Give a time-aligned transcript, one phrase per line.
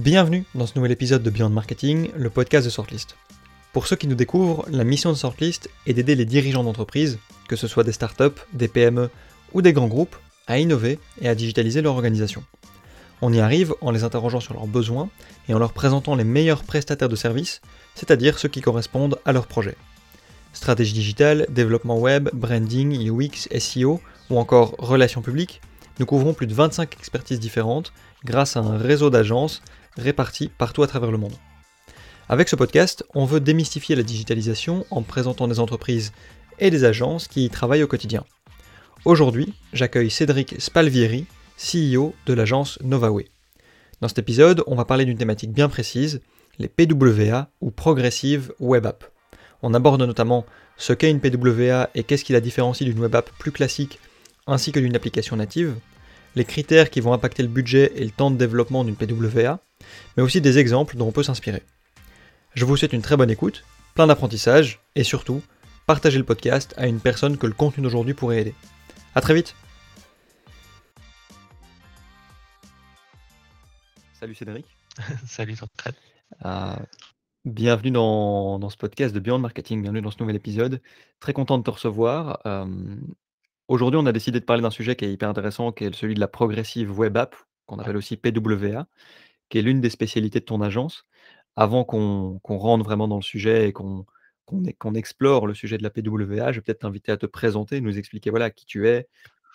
[0.00, 3.18] Bienvenue dans ce nouvel épisode de Beyond Marketing, le podcast de Sortlist.
[3.74, 7.18] Pour ceux qui nous découvrent, la mission de Sortlist est d'aider les dirigeants d'entreprise,
[7.48, 9.10] que ce soit des startups, des PME
[9.52, 10.16] ou des grands groupes,
[10.46, 12.42] à innover et à digitaliser leur organisation.
[13.20, 15.10] On y arrive en les interrogeant sur leurs besoins
[15.50, 17.60] et en leur présentant les meilleurs prestataires de services,
[17.94, 19.76] c'est-à-dire ceux qui correspondent à leur projet.
[20.54, 25.60] Stratégie digitale, développement web, branding, UX, SEO ou encore relations publiques,
[25.98, 27.92] nous couvrons plus de 25 expertises différentes
[28.24, 29.60] grâce à un réseau d'agences
[29.96, 31.34] réparties partout à travers le monde.
[32.28, 36.12] Avec ce podcast, on veut démystifier la digitalisation en présentant des entreprises
[36.58, 38.24] et des agences qui y travaillent au quotidien.
[39.04, 41.26] Aujourd'hui, j'accueille Cédric Spalvieri,
[41.56, 43.26] CEO de l'agence Novaway.
[44.00, 46.20] Dans cet épisode, on va parler d'une thématique bien précise,
[46.58, 49.04] les PWA ou Progressive Web App.
[49.62, 50.46] On aborde notamment
[50.76, 53.98] ce qu'est une PWA et qu'est-ce qui la différencie d'une web app plus classique
[54.46, 55.74] ainsi que d'une application native,
[56.34, 59.60] les critères qui vont impacter le budget et le temps de développement d'une PWA,
[60.16, 61.62] mais aussi des exemples dont on peut s'inspirer.
[62.54, 65.42] Je vous souhaite une très bonne écoute, plein d'apprentissage et surtout,
[65.86, 68.54] partagez le podcast à une personne que le contenu d'aujourd'hui pourrait aider.
[69.14, 69.54] A très vite
[74.20, 74.66] Salut Cédric.
[75.26, 75.94] Salut Jean-Claude.
[76.44, 76.76] Euh,
[77.46, 80.82] bienvenue dans, ce podcast de Beyond Marketing, bienvenue dans ce nouvel épisode.
[81.20, 82.38] Très content de te recevoir.
[82.44, 82.66] Euh,
[83.68, 86.14] aujourd'hui, on a décidé de parler d'un sujet qui est hyper intéressant, qui est celui
[86.14, 88.86] de la progressive web app, qu'on appelle aussi PWA,
[89.50, 91.04] qui est l'une des spécialités de ton agence.
[91.56, 94.06] Avant qu'on rentre vraiment dans le sujet et qu'on
[94.94, 98.30] explore le sujet de la PWA, je vais peut-être t'inviter à te présenter, nous expliquer
[98.30, 99.08] voilà qui tu es,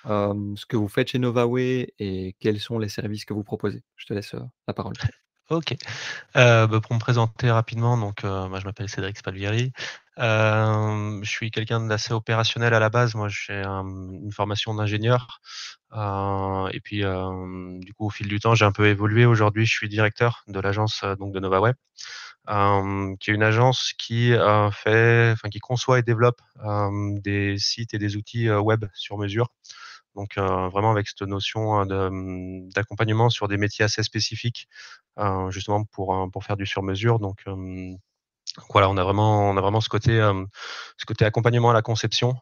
[0.06, 3.82] ce que vous faites chez Novaway et quels sont les services que vous proposez.
[3.96, 4.36] Je te laisse
[4.68, 4.94] la parole.
[5.50, 5.76] Ok.
[6.34, 9.72] Bah, pour me présenter rapidement, donc moi je m'appelle Cédric Spalvieri.
[10.18, 13.16] je suis quelqu'un d'assez opérationnel à la base.
[13.16, 15.42] Moi, j'ai une formation d'ingénieur.
[15.94, 19.26] et puis, du coup, au fil du temps, j'ai un peu évolué.
[19.26, 21.76] Aujourd'hui, je suis directeur de l'agence donc de NovaWeb,
[23.20, 24.32] qui est une agence qui
[24.72, 26.42] fait, enfin, qui conçoit et développe
[27.24, 29.50] des sites et des outils web sur mesure.
[30.16, 34.68] Donc vraiment avec cette notion mmh, d'accompagnement sur des métiers assez spécifiques,
[35.50, 37.20] justement pour, pour faire du sur-mesure.
[37.20, 37.44] Donc
[38.70, 40.18] voilà, on a vraiment, on a vraiment ce côté,
[40.98, 42.36] ce côté accompagnement à la conception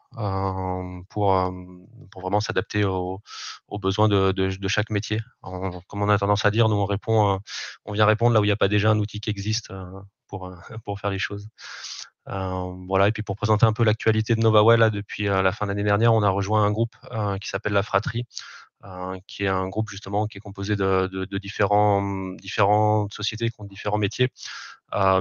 [1.09, 1.53] pour,
[2.11, 3.21] pour vraiment s'adapter aux,
[3.79, 5.19] besoins de, de, chaque métier.
[5.41, 7.39] comme on a tendance à dire, nous on répond,
[7.85, 9.71] on vient répondre là où il n'y a pas déjà un outil qui existe
[10.27, 10.51] pour,
[10.85, 11.47] pour faire les choses.
[12.29, 15.51] Euh, voilà, et puis pour présenter un peu l'actualité de NovaWell, là, depuis euh, la
[15.51, 18.25] fin de l'année dernière, on a rejoint un groupe euh, qui s'appelle La Fratrie,
[19.27, 22.01] qui est un groupe justement qui est composé de, de, différents,
[22.33, 24.27] différentes sociétés qui ont différents métiers,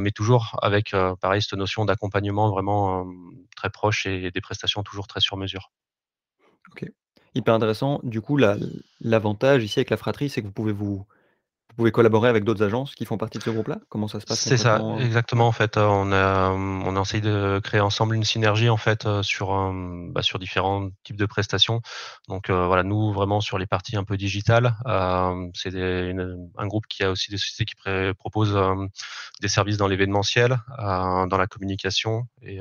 [0.00, 3.06] mais toujours avec, pareil, cette notion d'accompagnement vraiment
[3.54, 5.70] très proche et des prestations toujours très sur mesure.
[6.72, 6.90] Ok,
[7.36, 8.00] hyper intéressant.
[8.02, 8.36] Du coup,
[9.00, 11.06] l'avantage ici avec La Fratrie, c'est que vous pouvez vous
[11.72, 13.78] vous pouvez collaborer avec d'autres agences qui font partie de ce groupe-là?
[13.88, 14.98] Comment ça se passe C'est ça, euh?
[14.98, 15.46] exactement.
[15.46, 19.72] En fait, on a, on a essayé de créer ensemble une synergie en fait sur,
[20.10, 21.80] bah, sur différents types de prestations.
[22.28, 24.74] Donc voilà, nous vraiment sur les parties un peu digitales,
[25.54, 27.74] c'est un groupe qui a aussi des sociétés qui
[28.18, 28.58] proposent
[29.40, 32.60] des services dans l'événementiel, dans la communication et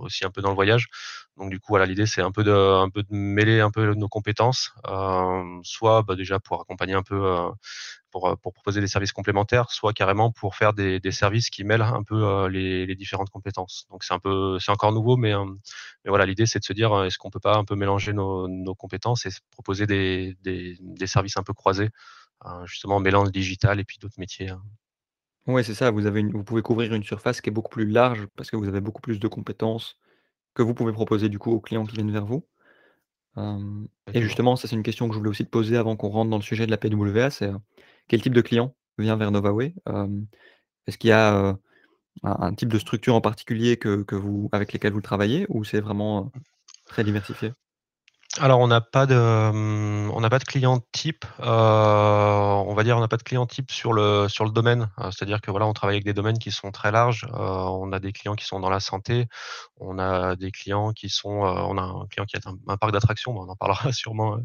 [0.00, 0.88] aussi un peu dans le voyage.
[1.36, 4.72] Donc du coup, voilà, l'idée c'est un peu de, mêler un peu nos compétences,
[5.62, 7.38] soit bah, déjà pour accompagner un peu
[8.10, 12.02] pour, pour, proposer des services complémentaires, soit carrément pour faire des, services qui mêlent un
[12.02, 13.86] peu les, différentes compétences.
[13.90, 15.32] Donc c'est un peu, c'est encore nouveau, mais,
[16.04, 19.26] voilà, l'idée c'est de se dire est-ce qu'on peut pas un peu mélanger nos, compétences
[19.26, 20.36] et proposer des,
[21.06, 21.88] services un peu croisés,
[22.64, 24.50] justement en mêlant le digital et puis d'autres métiers.
[24.50, 24.62] Hein.
[25.46, 25.90] Oui, c'est ça.
[25.90, 28.68] Vous, avez vous pouvez couvrir une surface qui est beaucoup plus large parce que vous
[28.68, 29.96] avez beaucoup plus de compétences
[30.54, 32.44] que vous pouvez proposer du coup aux clients qui viennent vers vous.
[34.12, 36.30] et justement, ça c'est une question que je voulais aussi te poser avant qu'on rentre
[36.30, 37.50] dans le sujet de la PWA, c'est
[38.08, 39.74] quel type de client vient vers Novaway?
[40.86, 41.56] Est-ce qu'il y a
[42.22, 46.32] un, type de structure en particulier que, vous, avec lesquelles vous travaillez ou c'est vraiment
[46.86, 47.52] très diversifié?
[48.38, 52.84] Alors on n'a pas de, hum, on n'a pas de client type, euh, on va
[52.84, 54.88] dire on n'a pas de client type sur le sur le domaine.
[55.00, 57.26] Euh, c'est-à-dire que voilà, on travaille avec des domaines qui sont très larges.
[57.34, 59.26] Euh, on a des clients qui sont dans la santé,
[59.78, 63.36] on a des clients qui sont, on a un client qui a un, parc d'attractions,
[63.36, 64.38] on en parlera sûrement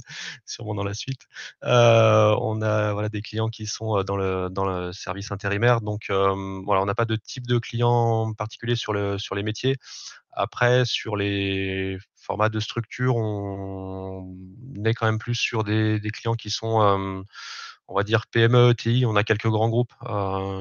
[0.47, 1.21] sûrement dans la suite.
[1.61, 5.81] on a voilà des clients qui sont dans le dans le service intérimaire.
[5.81, 9.77] Donc voilà, on n'a pas de type de client particulier sur le sur les métiers.
[10.37, 14.35] Après, sur les formats de structure, on
[14.83, 17.23] est quand même plus sur des, clients qui sont,
[17.87, 19.05] on va dire PME, ETI.
[19.05, 19.93] On a quelques grands groupes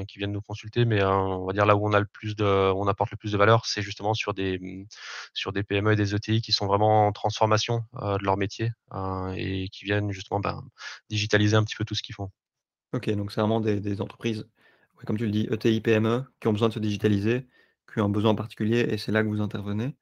[0.07, 2.45] qui viennent nous consulter, mais on va dire là où on a le plus de,
[2.45, 4.85] on apporte le plus de valeur, c'est justement sur des mmh,
[5.33, 8.71] sur des PME et des ETI qui sont vraiment en transformation de leur métier
[9.35, 10.63] et qui viennent justement ben,
[11.09, 12.31] digitaliser un petit peu tout ce qu'ils font.
[12.93, 14.47] OK, donc c'est vraiment des des entreprises,
[14.97, 17.47] ouais, comme tu le dis, ETI, PME, qui ont besoin de se digitaliser,
[17.91, 19.95] qui ont un besoin particulier et c'est là que vous intervenez.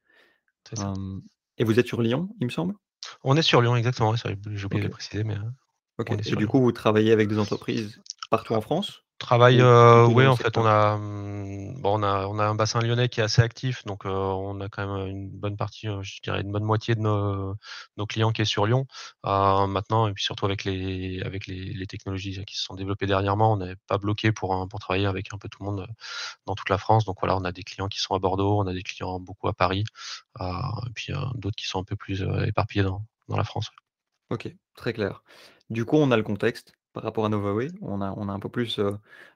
[1.58, 2.76] Et vous êtes sur Lyon, il me semble?
[3.24, 5.52] On est sur Lyon exactement, j'ai oublié de le préciser, mais, heu,
[5.98, 6.48] OK et du Lyon.
[6.48, 9.03] coup, vous travaillez avec des entreprises partout en France?
[9.20, 12.26] Travail, ou heu, plutôt dans ouais, le en fait, on a, mmh, bon, on a
[12.28, 15.08] on a un bassin lyonnais qui est assez actif, donc heu, on a quand même,
[15.08, 17.56] une bonne partie, heu, je dirais une bonne moitié de nos
[17.96, 18.86] nos clients qui est sur Lyon.
[19.24, 23.54] Maintenant et puis surtout avec les avec les les technologies qui se sont développées dernièrement,
[23.54, 25.88] on n'est pas bloqué pour, pour travailler avec un peu tout le monde,
[26.46, 27.06] dans toute la France.
[27.06, 29.48] Donc voilà, on a des clients qui sont à Bordeaux, on a des clients beaucoup
[29.48, 29.86] à Paris,
[30.42, 30.46] et
[30.96, 33.70] puis, d'autres qui sont un peu plus, éparpillés dans dans la France.
[34.30, 35.24] OK, très clair.
[35.70, 37.70] Du coup, on a le contexte par rapport à Novaway.
[37.82, 38.80] On a on a un peu plus,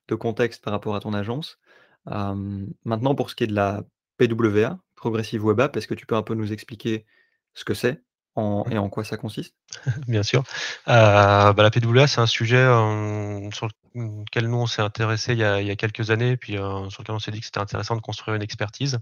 [0.08, 1.60] de contexte par rapport à ton agence.
[2.06, 3.84] Maintenant pour ce qui est de la
[4.18, 7.06] PWA, Progressive Web App, est-ce que tu peux un peu nous expliquer
[7.54, 8.04] ce que c'est?
[8.38, 8.74] En Mmh.
[8.74, 9.56] et en quoi ça consiste?
[10.08, 10.42] Bien sûr.
[10.88, 15.40] Heu, bah, la PWA, c'est un sujet, hem, sur lequel nous on s'est intéressé il
[15.40, 17.46] y a il y a quelques années, puis, heu, sur lequel on s'est dit que
[17.46, 19.00] c'était intéressant de construire une expertise.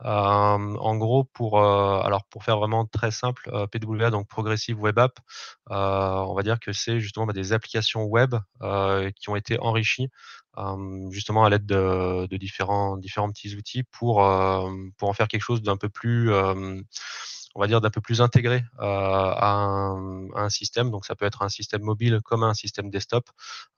[0.00, 5.18] En gros, pour, alors pour faire vraiment très simple, PWA, donc Progressive Web App,
[5.70, 8.34] on va dire que c'est justement, bah, des applications web,
[9.16, 10.10] qui ont été enrichies,
[11.10, 14.16] justement à l'aide de de différents différents petits outils pour,
[14.98, 16.30] pour en faire quelque chose d'un peu plus,
[17.54, 20.90] on va dire d'un peu plus intégré, heu, à un à un système.
[20.90, 23.28] Donc ça peut être un système mobile comme un système desktop.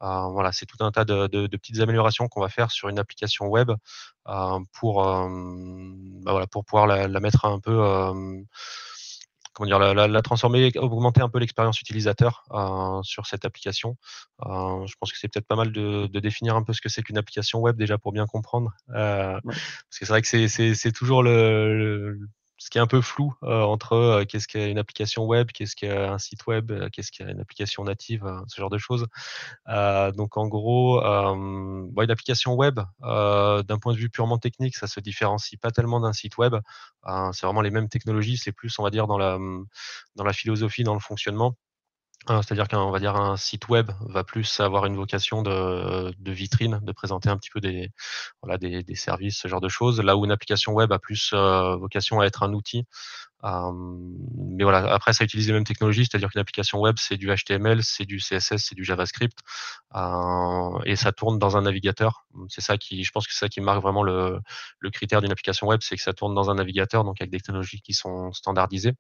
[0.02, 2.88] Heu, voilà, c'est tout un tas de de de petites améliorations qu'on va faire sur
[2.88, 7.72] une application web, heu, pour, bah, voilà, pour pouvoir la la mettre un peu,
[9.54, 9.78] comment dire?
[9.78, 12.44] La la la transformer, augmenter un peu l'expérience utilisateur,
[13.04, 13.96] sur cette application.
[14.42, 17.02] Je pense que c'est peut-être pas mal de de définir un peu ce que c'est
[17.02, 18.72] qu'une application web déjà pour bien comprendre,
[19.44, 19.56] Ouais.
[19.90, 22.18] parce que c'est vrai que c'est toujours le le
[22.58, 25.76] ce qui est un peu flou, heu, entre, heu, qu'est-ce qu'est une application web, qu'est-ce
[25.76, 29.06] qu'un site web, heu, qu'est-ce qu'est une application native, ce genre de choses.
[30.16, 35.58] Donc en gros, une application web, d'un point de vue purement technique, ça se différencie
[35.60, 36.56] pas tellement d'un site web.
[37.32, 39.38] C'est vraiment les mêmes technologies, c'est plus, on va dire, dans la,
[40.16, 41.56] dans la philosophie, dans le fonctionnement.
[42.28, 46.80] Heu, c'est-à-dire qu'un va dire un site web va plus avoir une vocation de vitrine,
[46.82, 47.90] de présenter un petit peu des
[48.42, 50.00] voilà, des services, ce genre de choses.
[50.00, 52.84] Là où une application web a plus, heu, vocation à être un outil.
[53.44, 57.82] Mais voilà, après ça utilise les mêmes technologies, c'est-à-dire qu'une application web, c'est du HTML,
[57.82, 59.38] c'est du CSS, c'est du JavaScript,
[60.84, 62.26] et ça tourne dans un navigateur.
[62.48, 64.40] C'est ça qui je pense que c'est ça qui marque vraiment le
[64.80, 67.38] le critère d'une application web, c'est que ça tourne dans un navigateur, donc avec des
[67.40, 68.94] technologies qui sont standardisées.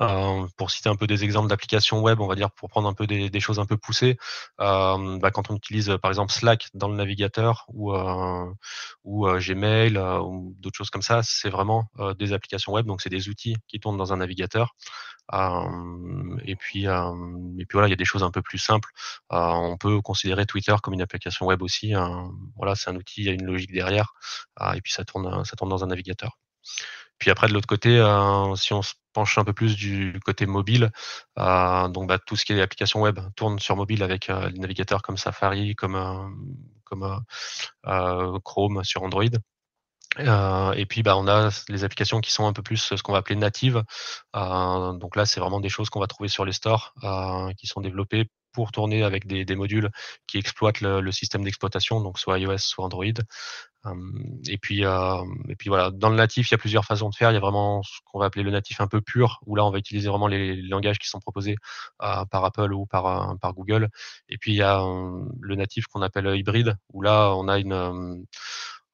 [0.00, 2.94] Heu, pour citer un peu des exemples d'applications web, on va dire pour prendre un
[2.94, 4.16] peu des choses un peu poussées,
[4.60, 8.54] hem, bah, quand on utilise, par exemple Slack dans le navigateur ou, heu,
[9.40, 11.86] Gmail, ou d'autres choses comme ça, c'est vraiment,
[12.18, 14.74] des applications web, donc c'est des outils qui tournent dans un navigateur.
[16.46, 18.90] Et puis, voilà, il y a des choses un peu plus simples.
[19.30, 22.30] On peut considérer Twitter comme une application web aussi, hein.
[22.56, 24.14] Voilà, c'est un outil, il y a une logique derrière,
[24.56, 25.24] ah, et puis ça tourne
[25.70, 26.38] dans un navigateur.
[27.24, 30.44] Puis après de l'autre côté, heu, si on se penche un peu plus du côté
[30.44, 30.90] mobile,
[31.38, 34.58] heu, donc bah, tout ce qui est application web tourne sur mobile avec, heu, les
[34.58, 37.18] navigateurs comme Safari, comme, heu,
[38.44, 39.24] Chrome sur Android.
[40.76, 43.18] Et puis, bah, on a les applications qui sont un peu plus ce qu'on va
[43.18, 43.82] appeler natives.
[44.34, 46.94] Donc là, c'est vraiment des choses qu'on va trouver sur les stores,
[47.58, 49.90] qui sont développées pour tourner avec des des modules
[50.28, 53.06] qui exploitent le le système d'exploitation, donc soit iOS, soit Android.
[54.48, 57.30] Et puis, et puis voilà, dans le natif, il y a plusieurs façons de faire.
[57.30, 59.64] Il y a vraiment ce qu'on va appeler le natif un peu pur, où là,
[59.64, 61.56] on va utiliser vraiment les langages qui sont proposés,
[62.02, 63.88] heu, par Apple ou par, heu, par Google.
[64.28, 64.82] Et puis il y a,
[65.40, 67.72] le natif qu'on appelle, hybride, où là, on a une,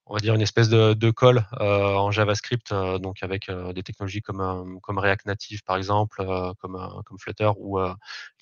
[0.06, 1.64] on va dire une espèce de colle, heu,
[1.96, 6.24] en JavaScript, donc avec, des technologies comme, comme React Native par exemple,
[6.60, 7.78] comme, comme Flutter où,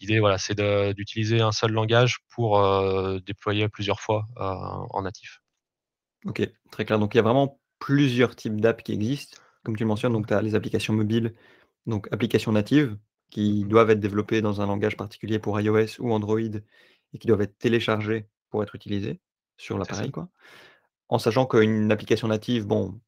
[0.00, 0.58] l'idée voilà, c'est
[0.94, 2.62] d'utiliser un seul langage pour,
[3.26, 5.40] déployer plusieurs fois, en natif.
[6.26, 6.98] OK, très clair.
[6.98, 9.38] Donc il y a vraiment plusieurs types d'apps qui existent.
[9.64, 11.34] Comme tu le mentionnes, donc tu as les applications mobiles,
[11.87, 12.98] donc applications natives
[13.48, 13.66] Mmh qui mh.
[13.66, 17.58] doivent être développées dans un langage particulier pour iOS ou Android et qui doivent être
[17.58, 19.20] téléchargées pour être utilisées
[19.56, 20.28] sur l'appareil, quoi.
[21.08, 23.00] En sachant qu'une application native, bon,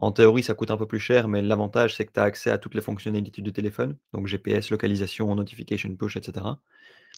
[0.00, 2.50] en théorie, ça coûte un peu plus cher, mais l'avantage, c'est que tu as accès
[2.50, 6.60] à toutes les fonctionnalités du téléphone, donc GPS, localisation, notification push, et cetera.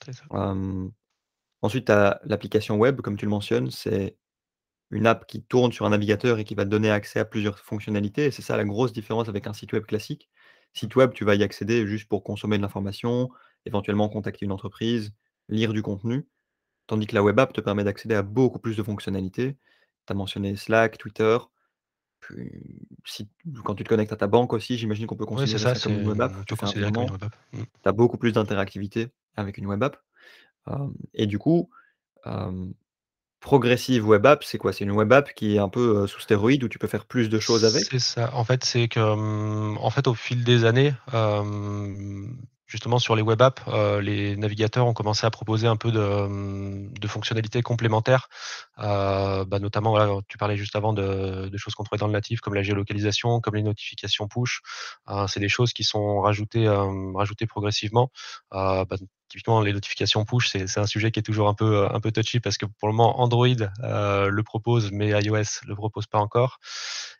[0.04, 0.26] C'est ça.
[0.32, 0.92] Hem,
[1.62, 4.16] ensuite, tu as l'application web, comme tu le mentionnes, c'est
[4.90, 7.58] une app qui tourne sur un navigateur et qui va te donner accès à plusieurs
[7.58, 10.28] fonctionnalités et c'est ça la grosse différence avec un site web classique.
[10.72, 13.30] Site web, tu vas y accéder juste pour consommer de l'information,
[13.64, 15.12] éventuellement contacter une entreprise,
[15.48, 16.26] lire du contenu,
[16.86, 19.56] tandis que la web app te permet d'accéder à beaucoup plus de fonctionnalités.
[20.06, 21.38] Tu as mentionné Slack, Twitter,
[22.20, 22.50] puis
[23.04, 23.28] si
[23.64, 26.04] quand tu te connectes à ta banque aussi, j'imagine qu'on peut considérer ça, ça comme
[26.04, 26.32] c'est une app.
[26.46, 27.36] Tu web app.
[27.52, 27.62] Mmh.
[27.82, 29.96] tu as beaucoup plus d'interactivité avec une web app.
[31.14, 31.70] et du coup,
[33.46, 34.72] Progressive Web App, c'est quoi?
[34.72, 37.04] C'est une web app qui est un peu, heu, sous stéroïdes où tu peux faire
[37.04, 37.84] plus de choses avec?
[37.84, 38.34] C'est ça.
[38.34, 40.92] En fait, c'est que, en fait, au fil des années,
[42.66, 47.06] justement sur les web apps, heu, les navigateurs ont commencé à proposer un peu de,
[47.06, 48.28] fonctionnalités complémentaires.
[48.80, 52.54] Heu, bah, notamment, tu parlais juste avant de choses qu'on trouvait dans le natif, comme
[52.54, 54.60] la géolocalisation, comme les notifications push.
[55.08, 56.66] Heu, c'est des choses qui sont rajoutées,
[57.46, 58.10] progressivement.
[58.50, 58.86] Bah,
[59.28, 62.40] typiquement les notifications push, c'est un sujet qui est toujours un peu, un peu touchy
[62.40, 66.58] parce que pour le moment Android, heu, le propose, mais iOS le propose pas encore.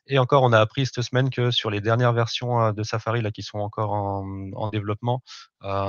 [0.06, 3.22] Et encore, on a appris cette semaine que sur les dernières versions, heu, de Safari
[3.22, 5.22] là qui sont encore en, en développement,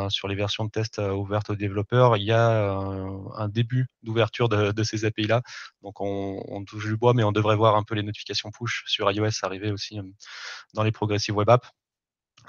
[0.10, 4.84] sur les versions de test, ouvertes aux développeurs, il y a, un début d'ouverture de
[4.84, 5.42] ces API-là.
[5.84, 8.84] Donc on on touche du bois, mais on devrait voir un peu les notifications push
[8.88, 10.00] sur iOS arriver aussi,
[10.74, 11.70] dans les progressive web apps.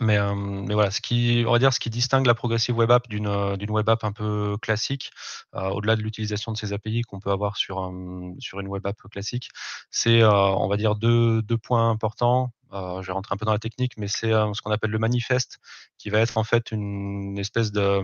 [0.01, 2.91] Mais, hem, mais voilà, ce qui on va dire ce qui distingue la progressive web
[2.91, 5.11] app d'une, d'une web app un peu classique,
[5.57, 8.87] heu, au-delà de l'utilisation de ces API qu'on peut avoir sur, hem, sur une web
[8.87, 9.49] app classique,
[9.91, 12.53] c'est, heu, on va dire deux deux points importants.
[12.71, 15.59] Je vais rentrer un peu dans la technique, mais c'est, ce qu'on appelle le manifeste,
[15.97, 18.03] qui va être en fait une espèce de,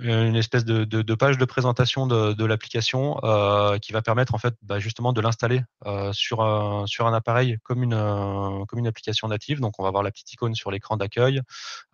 [0.00, 4.34] une espèce de de de page de présentation de de l'application, heu, qui va permettre
[4.34, 8.64] en fait, bah, justement de l'installer, heu, sur un sur un appareil comme une, heu,
[8.66, 9.60] comme une application native.
[9.60, 11.40] Donc on va avoir la petite icône sur l'écran d'accueil.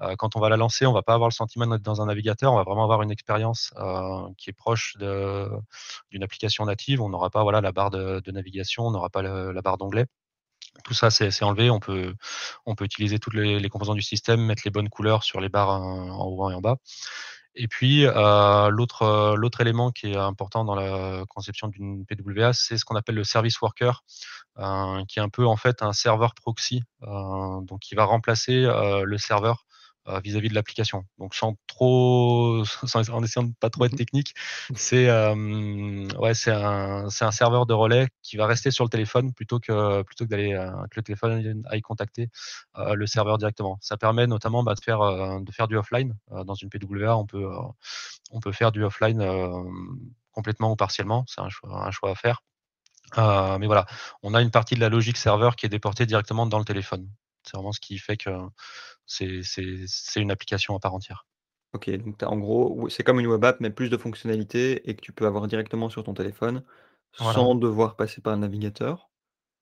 [0.03, 2.07] Heu, quand on va la lancer, on va pas avoir le sentiment d'être dans un
[2.07, 3.73] navigateur, on va vraiment avoir une expérience,
[4.39, 7.01] qui est proche d'une application native.
[7.03, 10.07] On n'aura pas, voilà, la barre de navigation, on n'aura pas la barre d'onglet.
[10.85, 11.71] Tout ça, c'est enlevé.
[11.71, 12.15] On peut
[12.67, 15.49] on peut utiliser toutes les les composants du système, mettre les bonnes couleurs sur les
[15.49, 16.77] barres, en haut et en bas.
[17.57, 22.77] Et puis, l'autre, heu, l'autre élément qui est important dans la conception d'une PWA, c'est
[22.79, 24.05] ce qu'on appelle le service worker,
[24.59, 28.63] heu, qui est un peu en fait un serveur proxy, donc qui va remplacer,
[29.05, 29.66] le serveur,
[30.23, 31.05] vis-à-vis de l'application.
[31.19, 34.35] Donc sans trop sans en essayant de pas trop être Mmh technique,
[34.75, 35.09] c'est,
[36.19, 39.59] ouais, c'est un c'est un serveur de relais qui va rester sur le téléphone plutôt
[39.61, 42.31] que plutôt que d'aller, heu, que le téléphone aille contacter,
[42.79, 43.79] heu, le serveur directement.
[43.81, 46.17] Ça permet notamment, bah, de faire, heu, de faire du offline.
[46.45, 47.47] Dans une PWA, on peut,
[48.33, 49.23] on peut faire du offline,
[50.33, 51.25] complètement ou partiellement.
[51.29, 52.43] C'est un choix un choix à faire.
[53.17, 53.87] Mais voilà,
[54.23, 57.09] on a une partie de la logique serveur qui est déportée directement dans le téléphone.
[57.49, 58.31] C'est vraiment ce qui fait que
[59.07, 61.27] c'est une application à part entière.
[61.73, 64.97] OK, donc tu en gros, c'est comme une web app, mais plus de fonctionnalités et
[64.97, 66.65] que tu peux avoir directement sur ton téléphone,
[67.19, 67.47] Voilà.
[67.47, 69.11] sans devoir passer par le navigateur.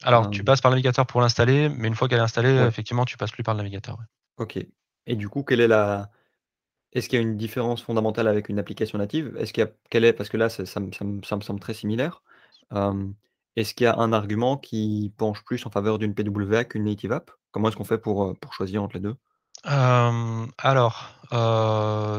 [0.05, 2.49] Alors, tu Hem, passes par le navigateur pour l'installer, mais une fois qu'elle est installée,
[2.57, 4.05] ouais, effectivement, tu passes plus par le navigateur, ouais.
[4.39, 4.59] OK.
[5.07, 6.11] Et du coup, quelle est la
[6.93, 9.37] est-ce qu'il y a une différence fondamentale avec une application native?
[9.39, 11.37] Est-ce qu'il y a quelle est parce que là, ça ça me ça me ça
[11.37, 12.23] me semble très similaire.
[12.73, 13.15] Hem,
[13.57, 17.13] est-ce qu'il y a un argument qui penche plus en faveur d'une PWA qu'une native
[17.13, 17.31] app?
[17.55, 19.15] Comment est-ce qu'on fait pour, pour choisir entre les 2?
[19.65, 21.09] Hem, alors,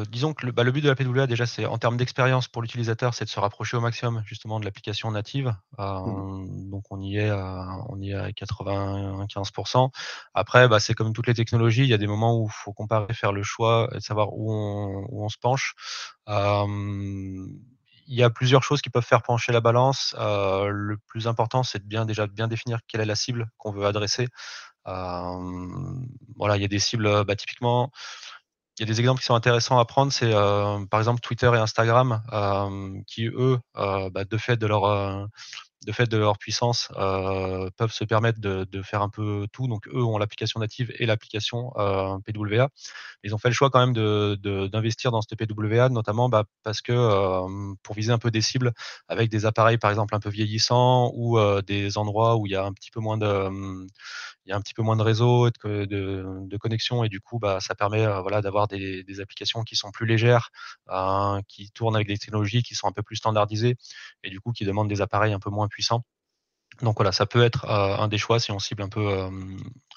[0.09, 2.61] disons que le bah, le but de la PWA déjà, c'est en termes d'expérience pour
[2.61, 5.53] l'utilisateur, c'est de se rapprocher au maximum justement de l'application native.
[5.77, 9.91] Mmh donc on y est à on y est à 95%
[10.33, 12.71] Après, bah, c'est comme toutes les technologies, il y a des moments où il faut
[12.71, 15.75] comparer, faire le choix et savoir où on où on se penche.
[18.07, 20.15] Il y a plusieurs choses qui peuvent faire pencher la balance.
[20.17, 23.85] Le plus important, c'est de bien déjà bien définir quelle est la cible qu'on veut
[23.85, 24.27] adresser.
[24.87, 27.91] Hem, voilà, il y a des cibles, heu, bah, typiquement,
[28.79, 31.51] il y a des exemples qui sont intéressants à prendre, c'est, heu, par exemple Twitter
[31.55, 32.23] et Instagram,
[33.07, 35.27] qui eux, bah, de fait de leur,
[35.87, 36.89] de fait de leur puissance,
[37.77, 39.67] peuvent se permettre de faire un peu tout.
[39.67, 41.71] Donc eux ont l'application native et l'application,
[42.25, 42.69] PWA.
[43.23, 46.45] Ils ont fait le choix quand même de de d'investir dans cette PWA, notamment, bah,
[46.63, 46.93] parce que,
[47.83, 48.73] pour viser un peu des cibles
[49.09, 52.65] avec des appareils, par exemple, un peu vieillissants ou, des endroits où il y a
[52.65, 53.49] un petit peu moins de,
[54.45, 57.19] il y a un petit peu moins de réseau de de de connexion et du
[57.21, 60.49] coup, bah, ça permet, heu, voilà, d'avoir des applications qui sont plus légères,
[60.91, 63.75] heu, qui tournent avec des technologies qui sont un peu plus standardisées
[64.23, 66.03] et du coup qui demandent des appareils un peu moins puissants.
[66.81, 67.69] Donc voilà, ça peut être, heu,
[68.01, 69.29] un des choix si on cible un peu,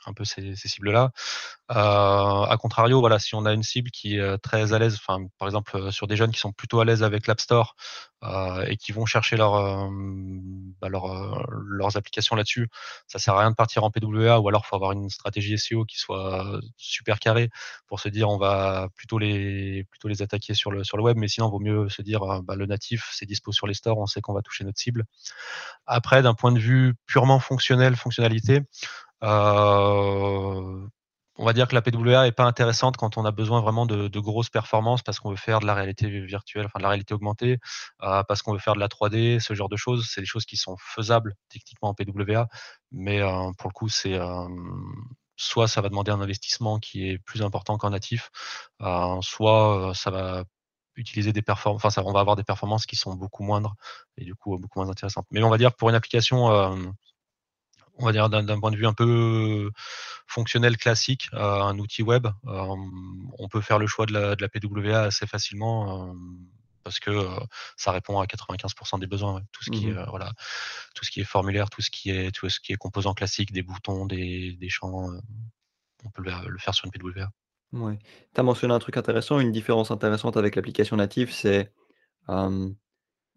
[0.09, 1.13] un peu ces cibles-là.
[1.73, 4.99] Heu, à contrario, voilà, si on a une cible qui est, heu, très à l'aise,
[5.07, 7.77] par exemple, heu, sur des jeunes qui sont plutôt à l'aise avec l'App Store,
[8.69, 9.53] et qui vont chercher leur,
[10.81, 12.69] bah, leurs applications là-dessus,
[13.07, 15.85] ça sert à rien de partir en PWA ou alors faut avoir une stratégie SEO
[15.85, 17.51] qui soit super carrée
[17.87, 21.17] pour se dire: «On va plutôt les plutôt les attaquer sur le sur le web»,
[21.19, 24.07] mais sinon, vaut mieux se dire, bah, le natif, c'est dispo sur les stores, on
[24.07, 25.05] sait qu'on va toucher notre cible.
[25.87, 28.63] Après, d'un point de vue purement fonctionnel, fonctionnalité,
[29.23, 30.89] on
[31.45, 34.51] va dire que la PWA est pas intéressante quand on a besoin vraiment de grosses
[34.51, 37.59] performances parce qu'on veut faire de la réalité virtuelle, enfin de la réalité augmentée,
[38.03, 40.09] heu, parce qu'on veut faire de la 3D, ce genre de choses.
[40.13, 42.49] C'est des choses qui sont faisables techniquement en PWA,
[42.93, 43.27] mais heu,
[43.59, 44.19] pour le coup, c'est,
[45.37, 48.31] soit ça va demander un investissement qui est plus important qu'en natif,
[49.23, 50.45] soit, ça va
[50.97, 53.75] utiliser des performances, enfin, on va avoir des performances qui sont beaucoup moindres
[54.17, 55.27] et du coup beaucoup moins intéressantes.
[55.31, 56.49] Mais on va dire pour une application,
[57.99, 59.71] on va dire d'un point de vue un peu
[60.27, 65.01] fonctionnel classique, un outil web, on peut faire le choix de la, de la PWA
[65.01, 66.15] assez facilement
[66.85, 67.11] parce que
[67.77, 69.43] ça répond à 95% des besoins.
[69.53, 70.33] Tout ce qui est mmh voilà,
[70.95, 73.53] tout ce qui est formulaire, tout ce qui est tout ce qui est composant classique,
[73.53, 75.11] des boutons, des, des champs,
[76.05, 77.31] on peut le, faire sur une PWA.
[77.73, 77.99] Ouais.
[78.35, 81.73] Tu as mentionné un truc intéressant, une différence intéressante avec l'application native, c'est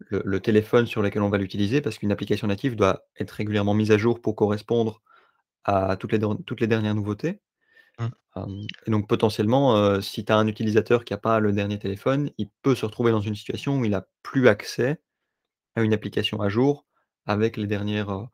[0.08, 3.74] le, le, téléphone sur lequel on va l'utiliser, parce qu'une application native doit être régulièrement
[3.74, 5.02] mise à jour pour correspondre
[5.64, 7.40] à toutes les, toutes les dernières nouveautés.
[7.98, 8.64] Mmh.
[8.86, 12.48] et donc potentiellement, si tu as un utilisateur qui n'a pas le dernier téléphone, il
[12.62, 14.98] peut se retrouver dans une situation où il n'a plus accès
[15.76, 16.86] à une application à jour
[17.26, 18.28] avec les, dernières,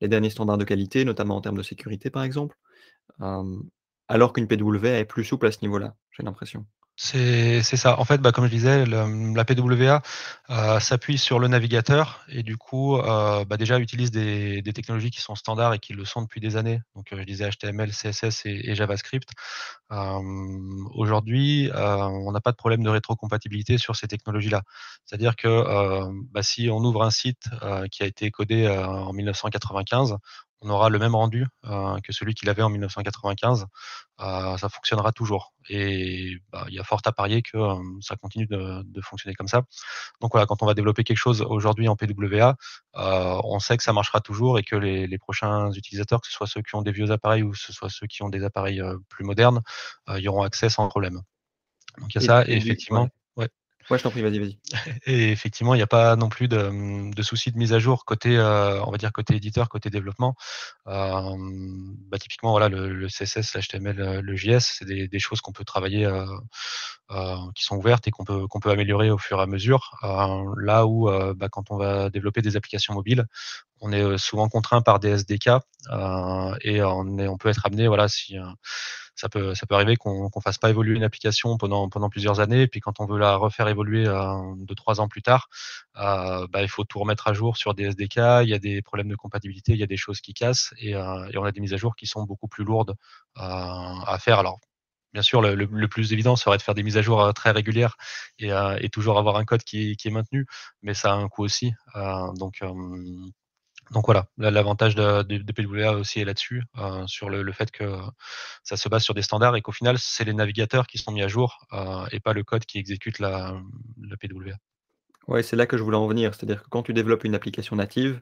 [0.00, 2.56] les derniers standards de qualité, notamment en termes de sécurité par exemple,
[4.08, 6.66] alors qu'une PWA est plus souple à ce niveau-là, j'ai l'impression.
[6.96, 7.98] C'est ça.
[7.98, 10.00] En fait, bah, comme je disais, la PWA
[10.50, 15.20] euh, s'appuie sur le navigateur et du coup, euh, bah, déjà utilise des, technologies qui
[15.20, 16.80] sont standards et qui le sont depuis des années.
[16.94, 19.28] Donc, euh, je disais HTML, CSS et, JavaScript.
[19.90, 24.62] Aujourd'hui, on n'a pas de problème de rétrocompatibilité sur ces technologies-là.
[25.04, 27.48] C'est-à-dire que bah, si on ouvre un site
[27.90, 30.16] qui a été codé en 1995,
[30.64, 33.66] on aura le même rendu que celui qu'il avait en 1995.
[34.18, 35.52] ça fonctionnera toujours.
[35.68, 37.58] Et bah, il y a fort à parier que
[38.00, 39.62] ça continue de, fonctionner comme ça.
[40.20, 42.56] Donc voilà, quand on va développer quelque chose aujourd'hui en PWA,
[42.94, 46.62] on sait que ça marchera toujours et que les, prochains utilisateurs, que ce soit ceux
[46.62, 49.24] qui ont des vieux appareils ou que ce soit ceux qui ont des appareils plus
[49.24, 49.62] modernes,
[50.16, 51.20] y auront accès sans problème.
[51.98, 53.08] Donc il y a ça, et effectivement.
[53.90, 54.58] Ouais, je t'en prie, vas-y, vas-y.
[55.06, 58.04] Et effectivement, il n'y a pas non plus de, de souci de mise à jour
[58.04, 60.34] côté, euh, on va dire côté éditeur, côté développement.
[60.86, 61.36] Euh,
[62.08, 66.24] bah, typiquement, voilà, le, CSS, l'HTML, le JS, c'est des, choses qu'on peut travailler, euh,
[67.10, 69.98] euh, qui sont ouvertes et qu'on peut, qu'on peut améliorer au fur et à mesure.
[70.04, 73.26] Euh, là où, euh, bah, quand on va développer des applications mobiles,
[73.84, 75.50] on est souvent contraint par des SDK
[76.62, 78.38] et on, peut être amené, voilà, si
[79.14, 82.66] ça peut, ça peut arriver qu'on ne fasse pas évoluer une application pendant, plusieurs années,
[82.66, 85.48] puis quand on veut la refaire évoluer euh, deux, trois ans plus tard,
[85.96, 88.82] euh, bah, il faut tout remettre à jour sur des SDK, il y a des
[88.82, 91.60] problèmes de compatibilité, il y a des choses qui cassent, et, euh, on a des
[91.60, 92.94] mises à jour qui sont beaucoup plus lourdes
[93.36, 94.38] à faire.
[94.38, 94.60] Alors,
[95.12, 97.96] bien sûr, le, plus évident serait de faire des mises à jour très régulières
[98.38, 100.46] et, et toujours avoir un code qui, qui, est maintenu,
[100.82, 101.72] mais ça a un coût aussi.
[102.36, 102.62] donc,
[103.90, 107.98] donc voilà, l'avantage de, PWA aussi est là-dessus, euh, sur le, fait que
[108.62, 111.22] ça se base sur des standards et qu'au final, c'est les navigateurs qui sont mis
[111.22, 113.60] à jour euh, et pas le code qui exécute la,
[114.20, 114.54] PWA.
[115.28, 116.34] Oui, c'est là que je voulais en venir.
[116.34, 118.20] C'est-à-dire que quand tu développes une application native,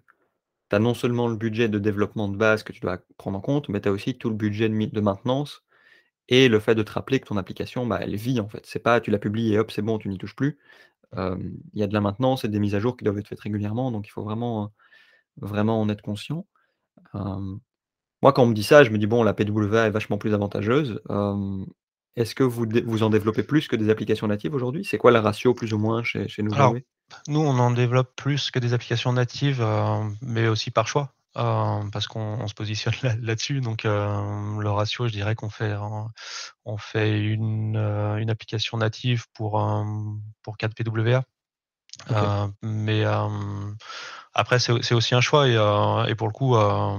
[0.71, 3.41] tu as non seulement le budget de développement de base que tu dois prendre en
[3.41, 5.65] compte, mais tu as aussi tout le budget de, maintenance
[6.29, 8.65] et le fait de te rappeler que ton application, bah, elle vit en fait.
[8.67, 10.59] C'est pas tu l'as publié et hop, c'est bon, tu n'y touches plus.
[11.17, 13.41] Il y a de la maintenance et des mises à jour qui doivent être faites
[13.41, 14.73] régulièrement, donc il faut vraiment
[15.41, 16.47] vraiment en être conscient.
[17.15, 20.35] moi, quand on me dit ça, je me dis: «Bon, la PWA est vachement plus
[20.35, 21.01] avantageuse».
[22.15, 24.85] est-ce que vous vous en développez plus que des applications natives aujourd'hui?
[24.85, 26.53] C'est quoi la ratio plus ou moins chez chez nous
[27.29, 29.65] nous, on en développe plus que des applications natives,
[30.21, 33.61] mais aussi par choix, parce qu'on se positionne là-dessus.
[33.61, 35.75] Donc, le ratio, je dirais qu'on fait
[36.65, 39.63] on fait une, une application native pour,
[40.43, 41.25] pour 4 PWA.
[42.63, 43.05] mais
[44.35, 46.97] après, c'est aussi un choix et, euh, et pour le coup, euh,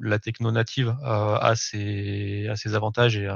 [0.00, 3.28] la techno native euh, a, ses, a ses avantages et,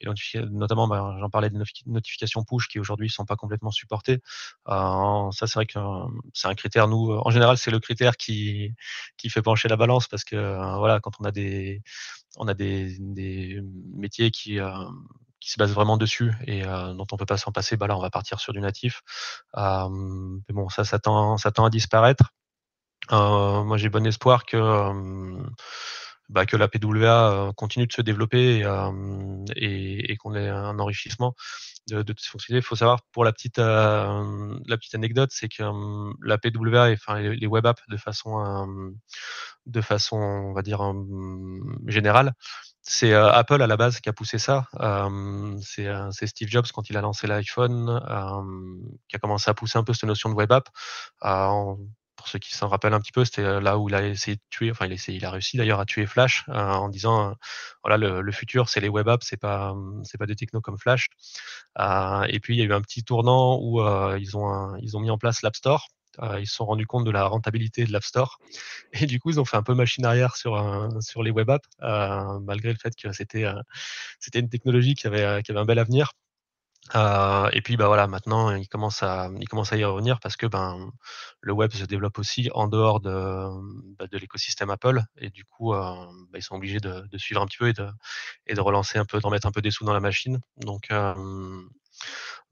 [0.00, 0.08] et
[0.50, 4.20] notamment, bah, j'en parlais des notifications push qui aujourd'hui sont pas complètement supportées.
[4.66, 5.78] ça, c'est vrai que
[6.32, 6.88] c'est un critère.
[6.88, 8.72] Nous, en général, c'est le critère qui
[9.18, 10.36] qui fait pencher la balance parce que
[10.78, 11.82] voilà, quand on a des
[12.38, 13.60] on a des, des
[13.94, 14.58] métiers qui
[15.40, 18.00] qui se basent vraiment dessus et dont on peut pas s'en passer, bah là on
[18.00, 19.02] va partir sur du natif.
[19.56, 22.32] mais bon, ça, ça tend, ça tend à disparaître.
[23.10, 25.42] Euh, moi, j'ai bon espoir que, euh,
[26.28, 28.60] bah, que la PWA euh, continue de se développer
[29.56, 31.34] et, qu'on ait un enrichissement
[31.88, 32.14] de, de
[32.50, 35.64] Il faut savoir, pour la petite, la petite anecdote, c'est que
[36.24, 38.94] la PWA, et, enfin, les, web apps de façon,
[39.66, 40.80] de façon, on va dire,
[41.88, 42.34] générale,
[42.82, 44.68] c'est Apple à la base qui a poussé ça.
[45.60, 48.00] c'est Steve Jobs quand il a lancé l'iPhone
[49.08, 50.68] qui a commencé à pousser un peu cette notion de web app
[52.22, 54.36] pour ceux qui s'en rappellent un petit peu, c'était euh, là où il a essayé
[54.36, 56.88] de tuer, enfin il a, essayé, il a réussi d'ailleurs à tuer Flash euh, en
[56.88, 57.34] disant euh,
[57.82, 61.08] voilà le, futur c'est les web apps, c'est pas c'est pas des technos comme Flash.
[62.28, 63.80] et puis il y a eu un petit tournant où
[64.18, 65.88] ils ont ils ont mis en place l'App Store.
[66.38, 68.38] ils se sont rendus compte de la rentabilité de l'App Store
[68.92, 70.54] et du coup ils ont fait un peu machine arrière sur
[71.00, 73.46] sur les web apps malgré le fait que c'était
[74.20, 76.12] c'était une technologie qui avait qui avait un bel avenir
[76.94, 80.36] Heu et puis, bah, voilà, maintenant, ils commencent à ils commencent à y revenir parce
[80.36, 80.90] que, ben,
[81.40, 83.10] le web se développe aussi en dehors de,
[83.98, 85.78] bah, de l'écosystème Apple et du coup, heu,
[86.30, 87.88] bah, ils sont obligés de de suivre un petit peu et de
[88.46, 90.40] et de relancer un peu, de remettre un peu des sous dans la machine.
[90.58, 91.68] Donc, hem,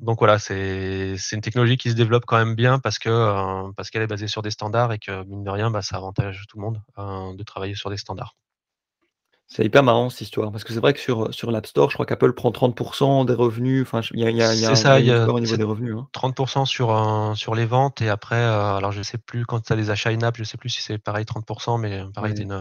[0.00, 3.90] donc voilà, c'est une technologie qui se développe quand même bien parce que, heu, parce
[3.90, 6.59] qu'elle est basée sur des standards et que mine de rien, bah, ça avantage tout
[6.59, 8.35] le monde, heu, de travailler sur des standards.
[9.52, 11.94] C'est hyper marrant cette histoire, parce que c'est vrai que sur, sur l'App Store, je
[11.96, 14.76] crois qu'Apple prend 30% des revenus, enfin il y a y a y C'est a
[14.76, 16.08] ça, y au niveau des revenus, hein.
[16.12, 19.72] 30 sur, heu, sur les ventes et après, heu, alors je sais plus quand tu
[19.72, 22.44] as les achats in-app, je sais plus si c'est pareil 30% mais pareil, tu as
[22.44, 22.52] Ouais, une,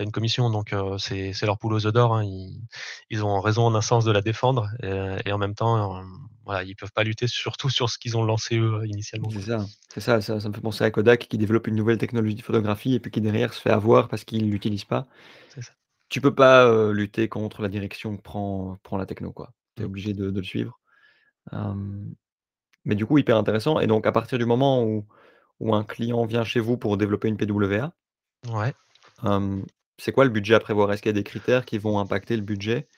[0.00, 2.24] as commission donc heu, c'est leur poule aux œufs d'or, hein.
[2.24, 2.62] Ils
[3.10, 6.08] ils ont raison en un sens de la défendre et et en même temps, hem,
[6.44, 9.70] voilà, ils peuvent pas lutter surtout sur ce qu'ils ont lancé eux, initialement, c'est ça,
[9.88, 12.42] c'est ça, ça ça me fait penser à Kodak qui développe une nouvelle technologie de
[12.42, 15.08] photographie et puis qui derrière se fait avoir parce qu'il l'utilise pas.
[15.48, 15.77] C'est ça.
[16.08, 19.52] Tu peux pas, lutter contre la direction que prend prend la techno, quoi.
[19.76, 19.88] Tu es Mmh.
[19.90, 20.80] obligé de de le suivre.
[22.84, 25.06] Mais du coup hyper intéressant et donc à partir du moment où
[25.60, 27.92] où un client vient chez vous pour développer une PWA,
[28.46, 28.74] Ouais.
[29.98, 30.92] c'est quoi le budget à prévoir?
[30.92, 32.88] Est-ce qu'il y a des critères qui vont impacter le budget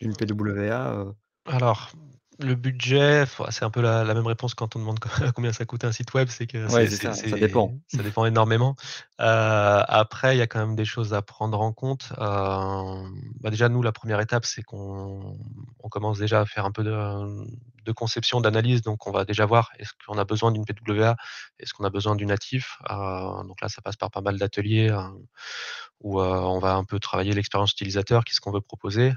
[0.00, 1.14] d'une PWA, heu?
[1.46, 1.90] Alors,
[2.38, 5.64] le budget, c'est un peu la la même réponse quand on demande co combien ça
[5.64, 7.74] coûte un site web, c'est que Ouais, ça, dépend.
[7.88, 8.74] ça dépend énormément.
[9.20, 12.12] Heu, après, il y a quand même des choses à prendre en compte.
[12.18, 15.36] Hem, bah, déjà, nous, la première étape, c'est qu'on
[15.82, 16.92] on commence déjà à faire un peu de
[17.84, 18.82] de conception, d'analyse.
[18.82, 21.16] Donc on va déjà voir, est-ce qu'on a besoin d'une PWA?
[21.58, 22.78] Est-ce qu'on a besoin du natif?
[22.90, 22.94] Heu,
[23.46, 24.90] donc là, ça passe par pas mal d'ateliers,
[26.00, 29.12] où, on va un peu travailler l'expérience utilisateur, qu'est-ce qu'on veut proposer?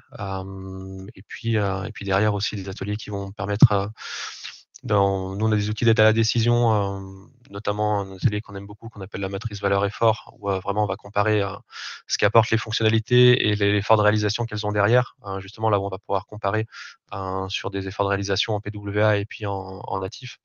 [1.15, 3.88] Et puis, et puis derrière aussi des ateliers qui vont permettre, heu,
[4.84, 8.56] dans nous on a des outils d'aide à la décision, hem, notamment un atelier qu'on
[8.56, 11.48] aime beaucoup, qu'on appelle la matrice valeur effort, où, heu, vraiment on va comparer, heu,
[12.08, 15.15] ce qu'apportent les fonctionnalités et les l'effort de réalisation qu'elles ont derrière.
[15.28, 16.68] Heu, justement là où on va pouvoir comparer,
[17.15, 19.54] heu, sur des efforts de réalisation en PWA et puis en
[19.86, 20.38] en natif.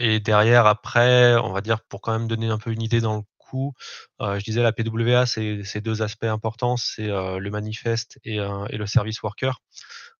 [0.00, 3.16] Et derrière après, on va dire pour quand même donner un peu une idée dans
[3.18, 3.22] le
[4.22, 8.48] heu, je disais la PWA c'est 2 aspects importants, c'est, heu, le manifeste et heu
[8.70, 9.60] et le service worker.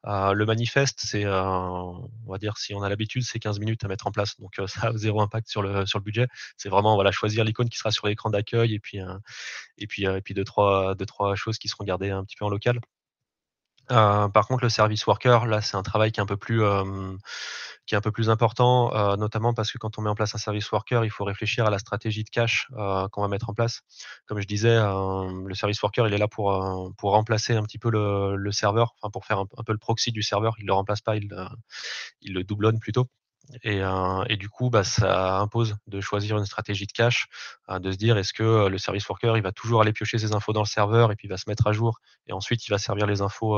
[0.04, 4.06] Le manifeste, c'est, on va dire si on a l'habitude, c'est 15 minutes à mettre
[4.06, 6.28] en place, donc ça a 0 impact sur le sur le budget.
[6.56, 8.98] C'est vraiment, voilà, choisir l'icône qui sera sur l'écran d'accueil et puis,
[9.78, 12.80] et puis, et puis 2-3 2-3 choses qui seront gardées un petit peu en local.
[13.90, 16.62] Heu, par contre, le service worker, là, c'est un travail qui est un peu plus,
[16.64, 17.18] hem,
[17.86, 20.34] qui est un peu plus important, heu, notamment parce que quand on met en place
[20.34, 22.68] un service worker, il faut réfléchir à la stratégie de cache,
[23.12, 23.82] qu'on va mettre en place.
[24.26, 27.90] Comme je disais, le service worker, il est là pour, pour remplacer un petit peu
[27.90, 30.54] le serveur, enfin pour faire un peu le proxy du serveur.
[30.58, 31.28] Il le remplace pas, il
[32.22, 33.06] il le doublonne plutôt.
[33.62, 37.28] Et, heu, et du coup, bah, ça impose de choisir une stratégie de cache,
[37.70, 40.18] heu, de se dire: «Est-ce que, heu, le service worker, il va toujours aller piocher
[40.18, 42.66] ses infos dans le serveur et puis il va se mettre à jour et ensuite
[42.66, 43.56] il va servir les infos,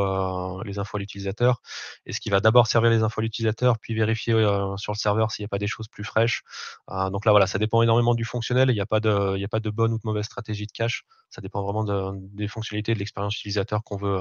[0.78, 1.60] infos à l'utilisateur?
[2.06, 4.32] Est-ce qu'il va d'abord servir les infos à l'utilisateur puis vérifier,
[4.76, 6.42] sur le serveur s'il n'y a pas des choses plus fraîches?»
[6.90, 8.70] heu, donc là, voilà, ça dépend énormément du fonctionnel.
[8.70, 10.66] Il y a pas de il y a pas de bonne ou de mauvaise stratégie
[10.66, 11.04] de cache.
[11.30, 14.20] Ça dépend vraiment de des fonctionnalités, de l'expérience utilisateur qu'on veut,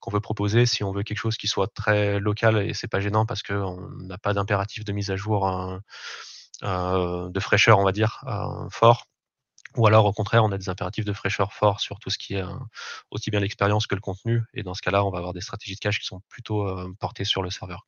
[0.00, 0.66] qu'on veut proposer.
[0.66, 3.88] Si on veut quelque chose qui soit très local et c'est pas gênant parce qu'on
[3.98, 5.80] n'a pas d'impératif de mise à jour, heu
[6.64, 8.24] heu, de fraîcheur, on va dire,
[8.70, 9.06] fort.
[9.76, 12.34] Ou alors au contraire, on a des impératifs de fraîcheur forts sur tout ce qui
[12.34, 12.44] est,
[13.10, 15.74] aussi bien l'expérience que le contenu et dans ce cas-là, on va avoir des stratégies
[15.74, 16.66] de cache qui sont plutôt,
[16.98, 17.86] portées sur le serveur.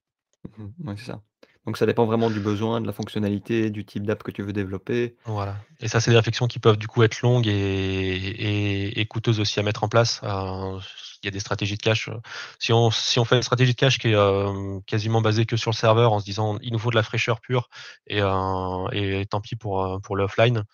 [0.59, 1.23] Mmh Ouais, c'est ça.
[1.67, 4.53] Donc ça dépend vraiment du besoin, de la fonctionnalité, du type d'app que tu veux
[4.53, 5.17] développer.
[5.27, 9.59] Voilà et ça, c'est des réflexions qui peuvent du coup être longues et coûteuses aussi
[9.61, 10.21] à mettre en place.
[10.23, 10.79] Heu,
[11.23, 12.19] il y a des stratégies de cache, heu,
[12.59, 15.77] si on fait une stratégie de cache qui est, hem, quasiment basée que sur le
[15.77, 17.69] serveur en se disant: «Il nous faut de la fraîcheur pure
[18.07, 20.65] et tant pis pour, pour l'offline»,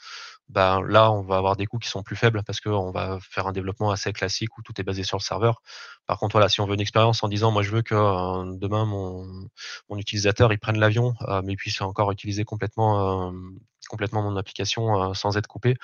[0.49, 3.47] ben, là, on va avoir des coûts qui sont plus faibles parce qu'on va faire
[3.49, 5.61] un développement assez classique où tout est basé sur le serveur.
[6.07, 8.59] Par contre, voilà, si on veut une expérience en disant: «Moi, je veux que, heu,
[8.59, 14.37] demain mon utilisateur, il prenne l'avion, heu, mais puisse encore utiliser complètement, hem, complètement mon
[14.37, 15.77] application, heu, sans être coupé»,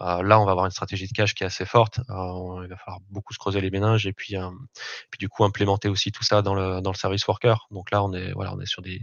[0.00, 2.00] là, on va avoir une stratégie de cache qui est assez forte.
[2.08, 4.36] Il va falloir beaucoup se creuser les méninges et puis,
[5.18, 7.66] du coup implémenter aussi tout ça dans le service worker.
[7.70, 9.00] Donc là, on est voilà, on est sur des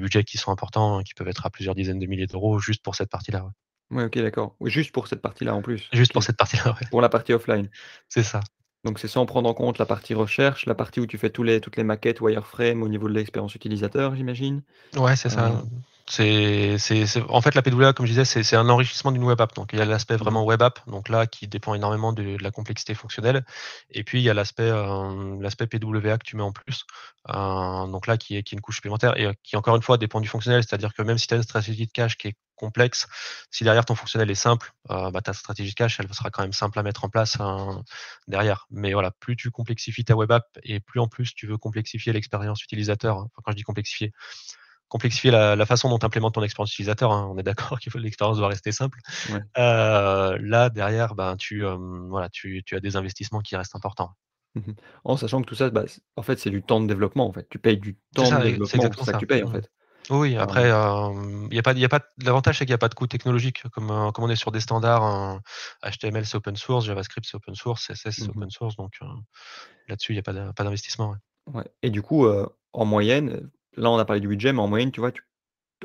[0.00, 2.82] budgets qui sont importants, hein, qui peuvent être à plusieurs dizaines de milliers d'euros juste
[2.84, 3.44] pour cette partie-là.
[3.90, 4.56] Ouais, OK, d'accord.
[4.60, 5.88] Oui, juste pour cette partie-là en plus?
[5.92, 6.86] Juste pour cette partie-là, ouais.
[6.90, 7.68] Pour la partie offline?
[8.08, 8.40] C'est ça.
[8.84, 11.42] Donc c'est sans prendre en compte la partie recherche, la partie où tu fais tous
[11.42, 14.62] les toutes les maquettes wireframe au niveau de l'expérience utilisateur, j'imagine?
[14.96, 15.64] Ouais, c'est ça.
[15.64, 16.76] C'est c'est
[17.28, 19.54] en fait, la PWA, comme je disais, c'est un enrichissement d'une web app.
[19.56, 22.42] Donc il y a l'aspect vraiment web app, donc là, qui dépend énormément de de
[22.42, 23.44] la complexité fonctionnelle
[23.90, 24.70] et puis il y a l'aspect,
[25.40, 26.84] l'aspect PWA que tu mets en plus,
[27.28, 27.32] heu,
[27.90, 29.98] donc là, qui est qui est une couche supplémentaire et heu, qui encore une fois
[29.98, 30.62] dépend du fonctionnel.
[30.62, 33.06] C'est-à-dire que même si tu as une stratégie de cache qui est complexe,
[33.50, 36.52] si derrière ton fonctionnel est simple, bah, ta stratégie de cache, elle sera quand même
[36.54, 37.82] simple à mettre en place, hein,
[38.28, 38.66] derrière.
[38.70, 42.12] Mais voilà, plus tu complexifies ta web app et plus en plus tu veux complexifier
[42.14, 43.28] l'expérience utilisateur, hein.
[43.44, 44.12] Quand je dis complexifier,
[44.88, 47.28] complexifier la la façon dont tu implémentes ton expérience utilisateur, hein.
[47.32, 48.98] On est d'accord qu'il faut l'expérience doit rester simple.
[49.30, 49.40] Ouais.
[49.58, 54.10] Heu, là derrière, ben, tu, hem, voilà, tu tu as des investissements qui restent importants.
[54.54, 54.74] Mmh mh.
[55.04, 55.84] En sachant que tout ça, bah,
[56.16, 57.46] en fait, c'est du temps de développement, en fait.
[57.50, 59.50] Tu payes du temps de ça c'est développement, c'est exactement ça que tu payes, en
[59.50, 59.70] fait.
[60.08, 60.62] Oui, après,
[61.50, 62.94] il y a pas il y a pas l'avantage, c'est qu'il y a pas de
[62.94, 65.40] coût technologique comme, comme on est sur des standards,
[65.84, 68.30] HTML, c'est open source, JavaScript, c'est open source, CSS, c'est Mmh mh.
[68.36, 68.92] open source, donc
[69.88, 71.16] là-dessus, il y a pas de d'investissement, ouais.
[71.54, 72.26] Ouais et du coup,
[72.72, 75.22] en moyenne, là, on a parlé du budget, mais en moyenne, tu vois, tu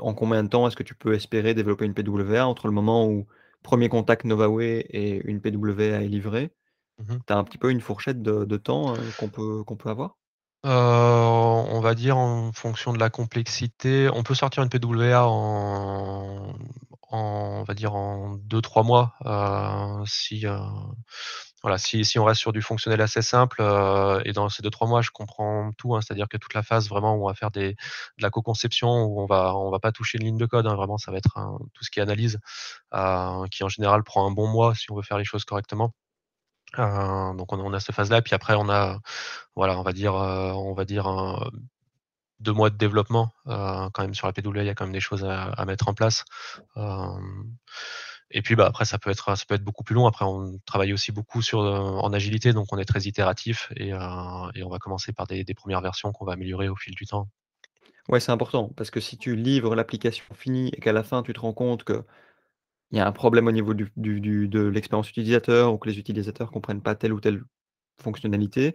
[0.01, 3.07] en combien de temps est-ce que tu peux espérer développer une PWA entre le moment
[3.07, 3.27] où
[3.63, 6.51] 1er contact Novaway et une PWA est livrée?
[6.99, 7.21] Mh.
[7.27, 9.89] Tu as un petit peu une fourchette de de temps, heu, qu'on peut qu'on peut
[9.89, 10.15] avoir?
[10.63, 16.53] Heu, on va dire en fonction de la complexité, on peut sortir une PWA en
[17.13, 19.15] en on va dire en 2-3 mois,
[20.05, 20.55] si, heu,
[21.63, 25.01] voilà, si on reste sur du fonctionnel assez simple, heu et dans ces 2-3 mois,
[25.01, 26.01] je comprends tout, hein.
[26.01, 27.77] C'est-à-dire que toute la phase vraiment où on va faire des de
[28.23, 30.75] la co-conception, où on va on va pas toucher une ligne de code, hein.
[30.75, 32.39] Vraiment, ça va être un tout ce qui est analyse,
[32.95, 35.93] heu, qui en général prend un bon mois si on veut faire les choses correctement.
[36.79, 36.83] Heu,
[37.37, 38.99] donc on a on a cette phase-là puis après on a,
[39.55, 41.51] voilà, on va dire, heu, on va dire, heu,
[42.41, 44.93] 2 mois de développement, heu, quand même sur la PWA, il y a quand même
[44.93, 46.25] des choses à à mettre en place.
[48.31, 50.07] Et puis, bah, après ça peut être ça peut être beaucoup plus long.
[50.07, 53.93] Après on travaille aussi beaucoup sur, heu, en agilité, donc on est très itératif et
[53.93, 53.97] heu
[54.55, 57.05] et on va commencer par des des 1res versions qu'on va améliorer au fil du
[57.05, 57.31] temps.
[58.09, 61.33] Ouais, c'est important parce que si tu livres l'application finie et qu'à la fin, tu
[61.33, 62.03] te rends compte qu'il
[62.93, 65.99] y a un problème au niveau du du du de l'expérience utilisateur ou que les
[65.99, 67.43] utilisateurs comprennent pas telle ou telle
[68.01, 68.73] fonctionnalité,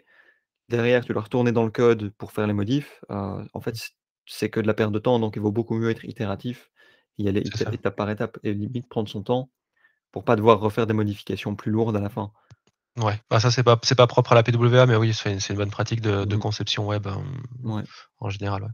[0.68, 3.78] derrière, tu dois retourner dans le code pour faire les modifs, heu, en fait, Mmh.
[4.26, 6.70] c'est que de la perte de temps, donc il vaut beaucoup mieux être itératif,
[7.18, 9.50] y aller étape par étape et limite prendre son temps
[10.12, 12.32] pour pas devoir refaire des modifications plus lourdes à la fin.
[12.98, 15.52] Ouais, bah, ça, c'est pas c'est pas propre à la PWA, mais oui, c'est c'est
[15.52, 17.06] une bonne pratique de Mmh de conception web,
[17.62, 17.84] Mouais.
[18.20, 18.70] en général, ouais.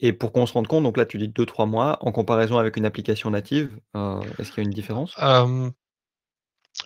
[0.00, 2.76] Et pour qu'on se rende compte, donc là, tu dis 2-3 mois, en comparaison avec
[2.76, 5.14] une application native, heu, est-ce qu'il y a une différence?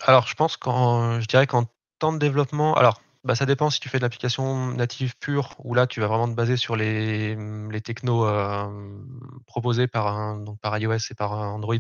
[0.07, 1.67] Alors je pense qu'en je dirais qu'en
[1.99, 5.75] temps de développement alors, bah, ça dépend si tu fais de l'application native pure, où
[5.75, 9.07] là, tu vas vraiment te baser sur les, les technos, hem,
[9.47, 11.77] proposés par par iOS et par Android,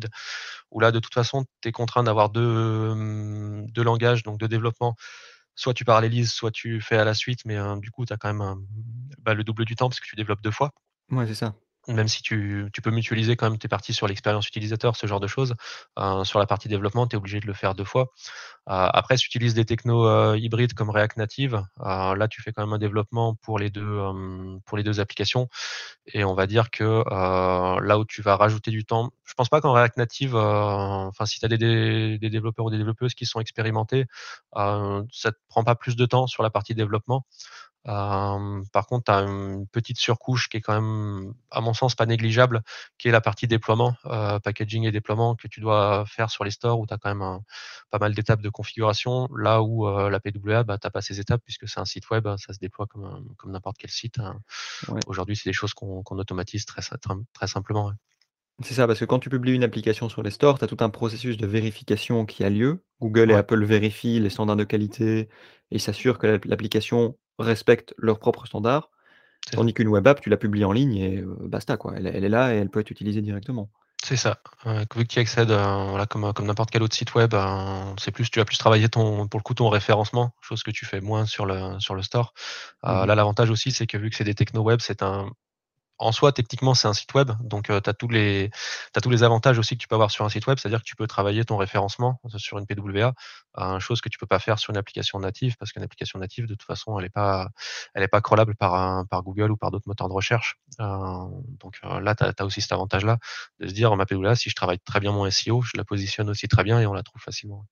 [0.71, 4.47] où là, de toute façon, tu es contraint d'avoir 2, hem, 2 langages, donc de
[4.47, 4.95] développement.
[5.55, 8.17] Soit tu parallélises, soit tu fais à la suite, mais heu, du coup, tu as
[8.17, 8.67] quand même
[9.19, 10.71] bah, le double du temps parce que tu développes 2 fois.
[11.09, 11.55] Mouais, c'est ça.
[11.89, 15.27] Même si tu peux mutualiser quand même tes parties sur l'expérience utilisateur, ce genre de
[15.27, 15.55] choses.
[15.99, 18.05] Heu, sur la partie développement, tu es obligé de le faire 2 fois.
[18.05, 18.07] Heu,
[18.69, 22.53] après si tu utilises des technos, heu, hybrides comme React Native, heu, là, tu fais
[22.53, 25.49] quand même un développement pour les 2, hem, pour les 2 applications
[26.07, 29.61] et on va dire que, là où tu vas rajouter du temps je pense pas
[29.63, 33.27] qu'en React Native, enfin, si tu as des dé des développeurs ou des développeuses qui
[33.27, 34.07] sont expérimentés,
[34.55, 37.27] ça te prend pas plus de temps sur la partie développement.
[37.85, 42.07] Par contre, tu as une petite surcouche qui est quand même, à mon sens, pas
[42.07, 42.63] négligeable,
[42.99, 43.95] qui est la partie déploiement,
[44.43, 47.23] packaging et déploiement que tu dois faire sur les stores où tu as quand même
[47.23, 47.43] un
[47.91, 49.29] pas mal d'étapes de configuration.
[49.37, 52.29] Là où, la PWA, bah, tu as pas ces étapes puisque c'est un site web,
[52.37, 54.39] ça se déploie comme, n'importe quel site, hein.
[54.89, 55.01] Ouais.
[55.07, 56.83] Aujourd'hui, c'est des choses qu'on qu'on automatise très
[57.47, 57.95] simplement, ouais.
[58.63, 60.77] C'est ça, parce que quand tu publies une application sur les stores, tu as tout
[60.81, 62.85] un processus de vérification qui a lieu.
[63.01, 63.35] Google et.
[63.35, 65.29] Apple vérifient les standards de qualité
[65.71, 68.91] et s'assurent que l'app l'application respecte leurs propres standards.
[69.51, 71.95] Tandis qu'une web app, tu la publies en ligne et basta, quoi.
[71.97, 73.71] Elle est elle est là et elle peut être utilisée directement.
[74.05, 77.31] C'est ça, vu que tu y accèdes, heu, voilà, comme, n'importe quel autre site web,
[77.31, 80.73] ben, c'est plus tu vas plus travailler ton pour le coup, ton référencement, chose que
[80.73, 82.35] tu fais moins sur le sur le store.
[82.83, 85.31] Mmh là, l'avantage aussi, c'est que vu que c'est des technos web, c'est un
[86.03, 88.51] en soi, techniquement, c'est un site web, donc heu, tu as tous les
[89.03, 90.59] tous les avantages aussi que tu peux avoir sur un site web.
[90.59, 93.15] C'est-à-dire que tu peux travailler ton référencement sur une PWA,
[93.81, 96.55] chose que tu peux pas faire sur une application native parce qu'une application native, de
[96.55, 97.49] toute façon, elle est pas
[98.11, 100.57] pas crawlable par un par Google ou par d'autres moteurs de recherche.
[100.81, 100.85] Heu,
[101.61, 103.19] donc là, tu as as aussi cet avantage-là,
[103.61, 106.29] de se dire: «Ma PWA, si je travaille très bien mon SEO, je la positionne
[106.31, 107.67] aussi très bien et on la trouve facilement».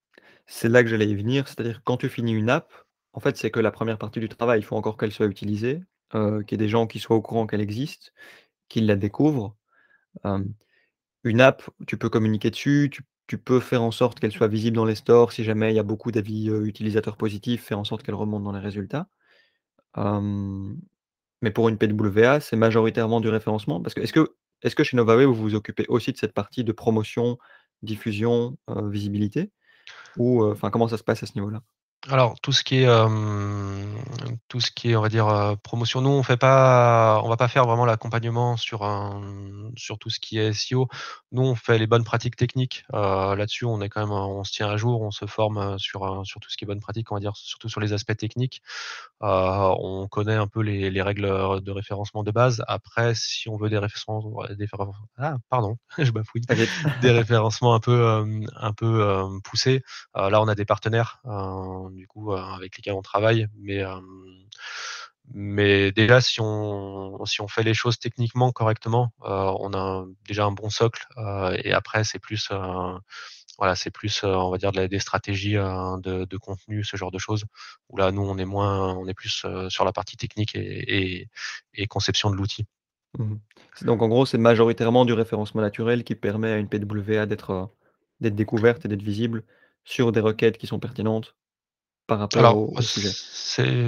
[0.47, 2.71] C'est là que j'allais y venir, c'est-à-dire quand tu finis une app,
[3.13, 4.59] en fait, c'est que la 1re partie du travail.
[4.59, 7.47] Il faut encore qu'elle soit utilisée, qu'il y ait des gens qui soient au courant
[7.47, 8.13] qu'elle existe,
[8.69, 9.55] qu'ils la découvrent.
[11.23, 14.75] Une app, tu peux communiquer dessus, tu tu peux faire en sorte qu'elle soit visible
[14.75, 18.03] dans les stores si jamais il y a beaucoup d'avis, utilisateurs positifs, faire en sorte
[18.03, 19.07] qu'elle remonte dans les résultats.
[19.95, 25.33] Mais pour une PWA, c'est majoritairement du référencement parce que est-ce que chez Novaway, vous
[25.33, 27.37] vous occupez aussi de cette partie de promotion,
[27.83, 29.49] diffusion, visibilité?
[30.17, 31.61] Ou, enfin, comment ça se passe à ce niveau-là?
[32.09, 33.95] Alors tout ce qui est, hem,
[34.47, 37.47] tout ce qui est, on va dire, promotion, nous on fait pas on va pas
[37.47, 39.21] faire vraiment l'accompagnement sur un
[39.77, 40.87] sur tout ce qui est SEO.
[41.31, 44.69] Nous, on fait les bonnes pratiques techniques, là-dessus, on est quand même, on se tient
[44.69, 47.21] à jour, on se forme, sur, sur tout ce qui est bonnes pratiques, on va
[47.21, 48.61] dire, surtout sur les aspects techniques.
[49.21, 52.63] On connaît un peu les les règles, de référencement de base.
[52.67, 54.25] Après, si on veut des références
[54.57, 54.67] des
[55.17, 56.41] ah pardon, je bafouille,
[57.01, 59.83] des référencements un peu, un peu, poussés,
[60.15, 61.21] là, on a des partenaires,
[61.95, 63.47] du coup, heu, avec lesquels on travaille.
[63.59, 63.83] Mais,
[65.33, 70.45] mais déjà, si on si on fait les choses techniquement correctement, heu, on a déjà
[70.45, 72.57] un bon socle, heu, et après c'est plus, heu,
[73.57, 75.65] voilà, c'est plus, on va dire des stratégies, heu,
[76.03, 77.45] de contenu, ce genre de choses,
[77.89, 82.31] où là, nous, on est moins on est plus, sur la partie technique et conception
[82.31, 82.65] de l'outil.
[83.19, 83.35] Mmh
[83.83, 87.69] donc en gros, c'est majoritairement du référencement naturel qui permet à une PWA d'être
[88.21, 89.43] découverte et d'être visible
[89.85, 91.35] sur des requêtes qui sont pertinentes
[92.11, 93.15] par rapport Alors, au au sujet?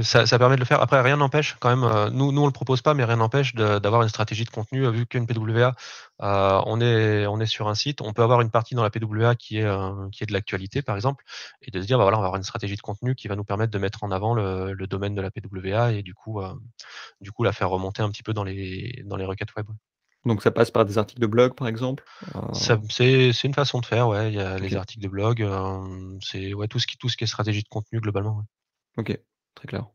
[0.04, 0.82] ça ça permet de le faire.
[0.82, 3.56] Après, rien n'empêche quand même, heu, nous nous on le propose pas, mais rien n'empêche
[3.56, 5.70] d'avoir une stratégie de contenu, heu, vu qu'une PWA,
[6.22, 8.90] heu, on est on est sur un site, on peut avoir une partie dans la
[8.90, 9.66] PWA qui est,
[10.12, 11.24] qui est de l'actualité, par exemple,
[11.62, 13.36] et de se dire: «Bah, voilà, on va avoir une stratégie de contenu qui va
[13.38, 16.42] nous permettre de mettre en avant le le domaine de la PWA» et du coup,
[17.22, 19.68] du coup, la faire remonter un petit peu dans les dans les requêtes web.
[20.26, 22.04] Donc ça passe par des articles de blog, par exemple?
[22.54, 24.32] Ça c'est une façon de faire, ouais.
[24.32, 27.18] Il y a les articles de blog, hem, c'est ouais, tout ce qui tout ce
[27.18, 28.44] qui est stratégie de contenu globalement, ouais.
[28.98, 29.20] OK,
[29.56, 29.88] très clair.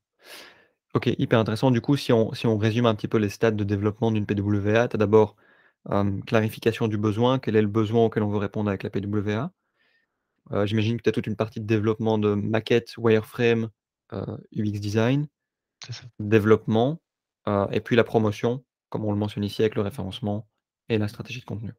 [0.94, 1.70] OK, hyper intéressant.
[1.70, 4.26] Du coup, si on si on résume un petit peu les stades de développement d'une
[4.26, 5.36] PWA, tu as d'abord,
[6.26, 7.38] clarification du besoin.
[7.38, 9.50] Quel est le besoin auquel on veut répondre avec la PWA?
[10.52, 13.68] Heu, j'imagine que tu as toute une partie de développement de maquettes, wireframe,
[14.12, 15.26] UX design,
[15.90, 16.04] ça.
[16.18, 17.00] développement,
[17.70, 20.48] et puis la promotion, comme on le mentionne ici avec le référencement
[20.88, 21.72] et la stratégie de contenu.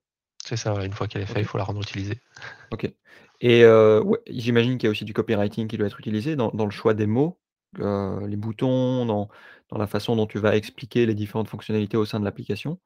[0.44, 2.22] C'est ça, une fois qu'elle est faite, il faut la rendre utilisée.
[2.72, 2.92] OK
[3.42, 6.66] et ouais, j'imagine qu'il y a aussi du copywriting qui doit être utilisé dans dans
[6.66, 7.40] le choix des mots,
[7.78, 9.30] les boutons, dans
[9.70, 12.80] dans la façon dont tu vas expliquer les différentes fonctionnalités au sein de l'application.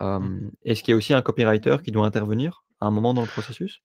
[0.00, 0.50] Mmh.
[0.64, 3.28] Est-ce qu'il y a aussi un copywriter qui doit intervenir à un moment dans le
[3.28, 3.82] processus?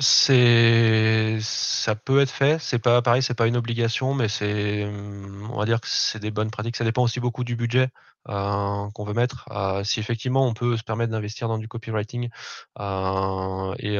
[0.00, 5.56] C'est ça peut être fait, c'est pas pareil, c'est pas une obligation, mais c'est, on
[5.56, 6.76] va dire que c'est des bonnes pratiques.
[6.76, 7.88] Ça dépend aussi beaucoup du budget,
[8.28, 9.46] heu, qu'on veut mettre.
[9.52, 12.28] Heu, si effectivement on peut se permettre d'investir dans du copywriting,
[12.80, 13.98] heu et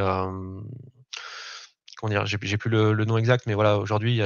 [2.09, 2.26] dire?
[2.26, 4.20] J'ai plus le nom exact, mais voilà, aujourd'hui,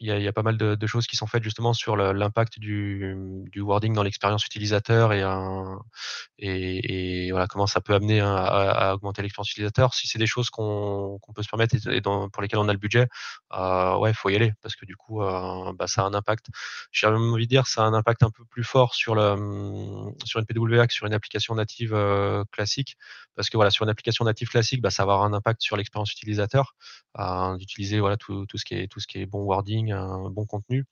[0.00, 3.92] il y a pas mal de choses qui sont faites justement sur l'impact du, wording
[3.94, 5.22] dans l'expérience utilisateur et
[7.30, 8.40] voilà, comment ça peut amener à
[8.90, 9.94] à augmenter l'expérience utilisateur.
[9.94, 13.08] Si c'est des choses qu'on peut se permettre et pour lesquelles on a le budget,
[13.54, 16.14] heu, ouais, il faut y aller parce que du coup, heu, bah, ça a un
[16.14, 16.46] impact.
[16.92, 20.86] J'ai envie de dire, ça a un impact un peu plus fort sur une PWA
[20.86, 22.96] que sur une application native, heu, classique.
[23.36, 25.76] Parce que voilà, sur une application native classique, bah, ça va avoir un impact sur
[25.76, 26.74] l'expérience utilisateur,
[27.18, 28.74] heu, d'utiliser voilà tout tout ce qui
[29.18, 30.84] est bon wording, un bon contenu.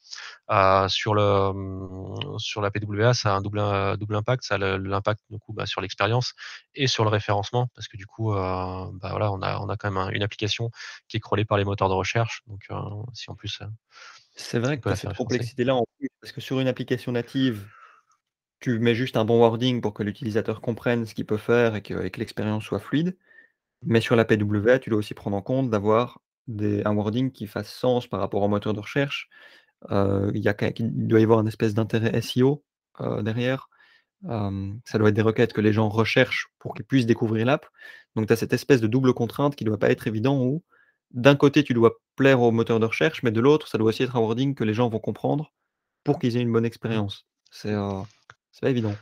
[0.50, 3.60] Heu, sur le, mmh, sur la PWA, ça a un double
[3.98, 4.44] double impact.
[4.44, 6.34] Ça a l'impact du coup, bah, sur l'expérience
[6.74, 9.76] et sur le référencement parce que du coup, heu, bah, voilà, on a on a
[9.76, 10.70] quand même un une application
[11.08, 12.74] qui est crawlée par les moteurs de recherche donc heu,
[13.14, 13.60] si en plus,
[14.34, 17.66] C'est vrai que cette complexité-là en plus, parce que sur une application native,
[18.60, 21.82] tu mets juste un bon wording pour que l'utilisateur comprenne ce qu'il peut faire et
[21.82, 23.16] que que l'expérience soit fluide.
[23.82, 27.46] Mais sur la PWA, tu dois aussi prendre en compte d'avoir des un wording qui
[27.46, 29.28] fasse sens par rapport au moteur de recherche.
[29.90, 30.42] Heu, il
[31.08, 32.64] doit y avoir une espèce d'intérêt SEO,
[33.00, 33.68] heu, derrière.
[34.24, 37.66] Ça doit être des requêtes que les gens recherchent pour qu'ils puissent découvrir l'app.
[38.16, 40.64] Donc tu as cette espèce de double contrainte qui doit pas être évident où,
[41.12, 44.02] d'un côté, tu dois plaire au moteur de recherche, mais de l'autre, ça doit aussi
[44.02, 45.52] être un wording que les gens vont comprendre
[46.02, 47.26] pour qu'ils aient une bonne expérience.
[47.50, 47.74] C'est,
[48.50, 48.94] c'est pas évident.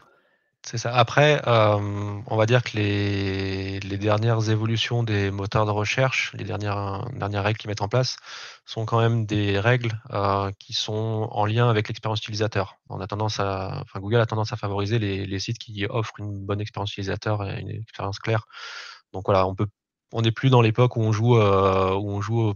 [0.69, 0.93] C'est ça.
[0.93, 7.45] Après, hem, on va dire que les dernières évolutions des moteurs de recherche, les dernières
[7.45, 8.17] règles qu'ils mettent en place,
[8.65, 12.79] sont quand même des règles, heu, qui sont en lien avec l'expérience utilisateur.
[12.89, 16.91] On a Google a tendance à favoriser les les sites qui offrent une bonne expérience
[16.93, 18.47] utilisateur et une expérience claire.
[19.13, 19.69] Donc voilà, on peut
[20.13, 22.55] on n'est plus dans l'époque où on joue, heu, où on joue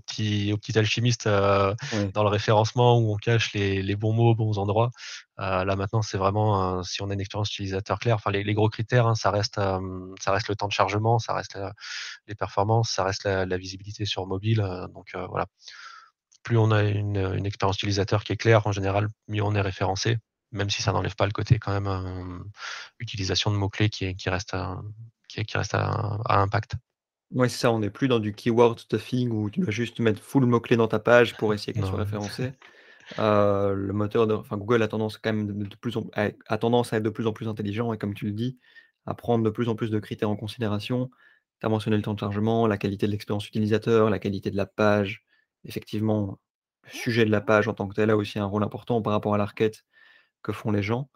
[1.91, 2.15] Oui.
[2.15, 4.91] dans le référencement, où on cache les les bons mots aux bons endroits.
[5.39, 8.45] Heu, là maintenant, c'est vraiment, heu, si on a une expérience utilisateur claire, enfin les
[8.45, 11.59] les gros critères, hein, ça reste, ça reste le temps de chargement, ça reste,
[12.29, 15.47] les performances, ça reste la la visibilité sur mobile, donc voilà.
[16.43, 19.61] Plus on a une, une expérience utilisateur qui est claire, en général, mieux on est
[19.63, 20.19] référencé,
[20.53, 22.45] même si ça n'enlève pas le côté quand même,
[23.01, 24.55] utilisation de mots-clés qui est qui reste,
[25.29, 26.77] qui qui reste à à impact.
[27.33, 30.21] Ouais, c'est ça, on n'est plus dans du keyword stuffing où tu dois juste mettre
[30.21, 32.55] full mots-clés dans ta page pour essayer qu'elle soit Non, référencée.
[33.19, 36.93] le moteur de enfin Google a tendance quand même de de plus en a tendance
[36.93, 38.59] à être de plus en plus intelligent et comme tu le dis,
[39.07, 41.11] à prendre de plus en plus de critères en considération.
[41.61, 44.57] Tu as mentionné le temps de chargement, la qualité de l'expérience utilisateur, la qualité de
[44.57, 45.25] la page.
[45.65, 46.41] Effectivement,
[46.85, 49.13] le sujet de la page en tant que tel a aussi un rôle important par
[49.13, 49.85] rapport à la requête
[50.43, 51.11] que font les gens.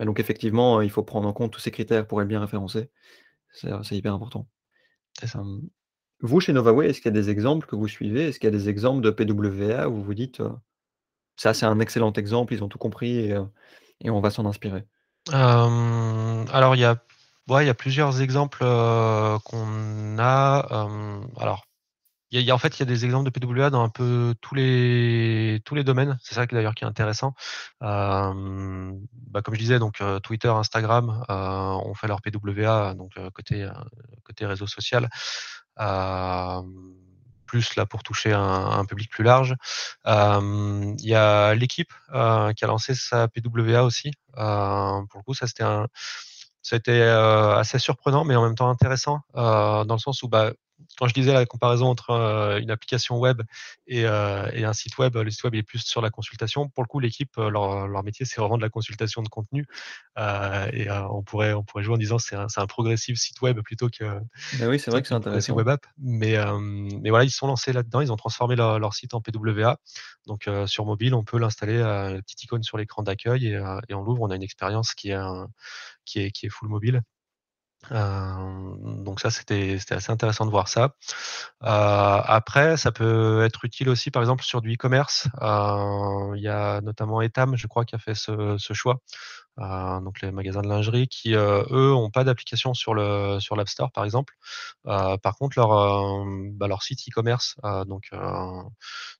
[0.00, 2.90] Donc effectivement, il faut prendre en compte tous ces critères pour être bien référencé.
[3.52, 4.48] C'est, hyper important.
[5.22, 5.40] Ça.
[5.40, 5.62] Hem,
[6.20, 8.28] vous chez Novaway, est-ce qu'il y a des exemples que vous suivez?
[8.28, 10.42] Est-ce qu'il y a des exemples de PWA où vous dites,
[11.36, 13.30] «Ça, c'est un excellent exemple, ils ont tout compris
[14.00, 14.84] et on va s'en inspirer»?
[15.32, 17.02] Alors il y a
[17.48, 20.88] ouais, il y a plusieurs exemples, qu'on a,
[21.38, 21.69] alors
[22.32, 23.88] y a y a en fait, il y a des exemples de PWA dans un
[23.88, 26.18] peu tous les tous les domaines.
[26.22, 27.34] C'est ça qui d'ailleurs qui est intéressant.
[27.80, 33.30] Bah, comme je disais donc heu, Twitter, Instagram, heu, ont fait leur PWA donc heu,
[33.30, 33.68] côté,
[34.24, 35.08] côté réseau social.
[37.46, 39.54] Plus là pour toucher un public plus large.
[40.06, 44.12] Il y a l'équipe, qui a lancé sa PWA aussi.
[44.34, 45.86] Pour le coup, ça c'était a
[46.76, 50.52] été, assez surprenant, mais en même temps intéressant, dans le sens où, bah,
[50.98, 53.42] quand je disais la comparaison entre, heu, une application web
[53.86, 56.68] et heu, et un site web, le site web est plus sur la consultation.
[56.68, 59.66] Pour le coup, l'équipe, heu, leur leur métier, c'est vraiment de la consultation de contenu.
[60.72, 63.60] Et on pourrait on pourrait jouer en disant c'est un c'est un progressive site web
[63.62, 64.20] plutôt que
[64.52, 65.56] Bah oui, c'est vrai que c'est intéressant.
[65.56, 65.86] web app.
[65.98, 66.36] Mais
[67.10, 69.78] voilà, ils se sont lancés là-dedans, ils ont transformé leur leur site en PWA.
[70.26, 73.46] Donc sur mobile, on peut l'installer, une petite icône sur l'écran d'accueil
[73.88, 75.48] et on l'ouvre, on a une expérience qui est un
[76.04, 77.02] qui est qui est full mobile.
[77.90, 80.94] Hem, donc ça, c'était assez intéressant de voir ça.
[81.64, 85.28] Heu, après, ça peut être utile aussi, par exemple, sur du e-commerce.
[85.42, 89.00] Heu, il y a notamment Etam, je crois, qui a fait ce choix.
[89.60, 93.68] Donc les magasins de lingerie qui, heu, eux, ont pas d'application sur le sur l'App
[93.68, 94.34] Store, par exemple.
[94.86, 97.56] Heu, par contre, leur, hem, bah, leur site e-commerce,
[97.86, 98.10] donc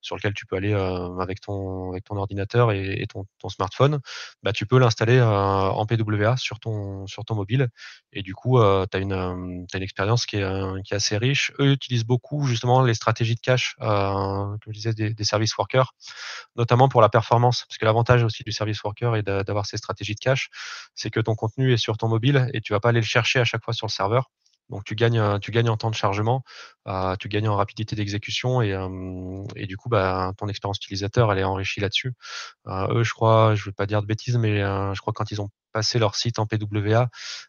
[0.01, 0.73] sur lequel tu peux aller,
[1.21, 3.07] avec ton avec ton ordinateur et
[3.39, 4.01] ton smartphone,
[4.43, 7.69] bah, tu peux l'installer, en PWA sur ton sur ton mobile
[8.13, 11.53] et du coup, tu as une, une expérience qui est, qui est assez riche.
[11.61, 15.95] Eux utilisent beaucoup justement les stratégies de cache, comme je disais des des service workers,
[16.57, 17.65] notamment pour la performance.
[17.69, 20.30] Parce que l'avantage aussi du service worker d'a d'avoir ces stratégies de cache,
[20.95, 23.41] c'est que ton contenu est sur ton mobile et tu vas pas aller le chercher
[23.41, 24.31] à chaque fois sur le serveur.
[24.71, 26.45] Donc tu gagnes, tu gagnes en temps de chargement,
[26.89, 31.33] heu, tu gagnes en rapidité d'exécution et hem, et du coup, bah, ton expérience utilisateur,
[31.33, 32.15] elle est enrichie là-dessus.
[32.69, 35.41] Heu, eux, je crois, je veux pas dire de bêtises, mais je crois quand ils
[35.43, 37.09] ont passé leur site en PWA,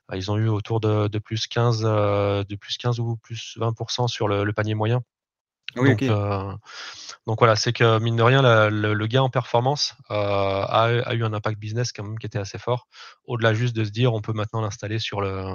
[0.10, 4.44] bah, ils ont eu autour de de +15, heu, de +15 ou +20 sur le
[4.46, 5.02] le panier moyen.
[5.76, 6.16] Oui, Donc heu,
[7.28, 10.84] donc voilà, c'est que mine de rien, la le le gain en performance, heu, a
[11.06, 12.88] a eu un impact business quand même qui était assez fort.
[13.26, 15.46] Au-delà juste de se dire: «On peut maintenant l'installer sur le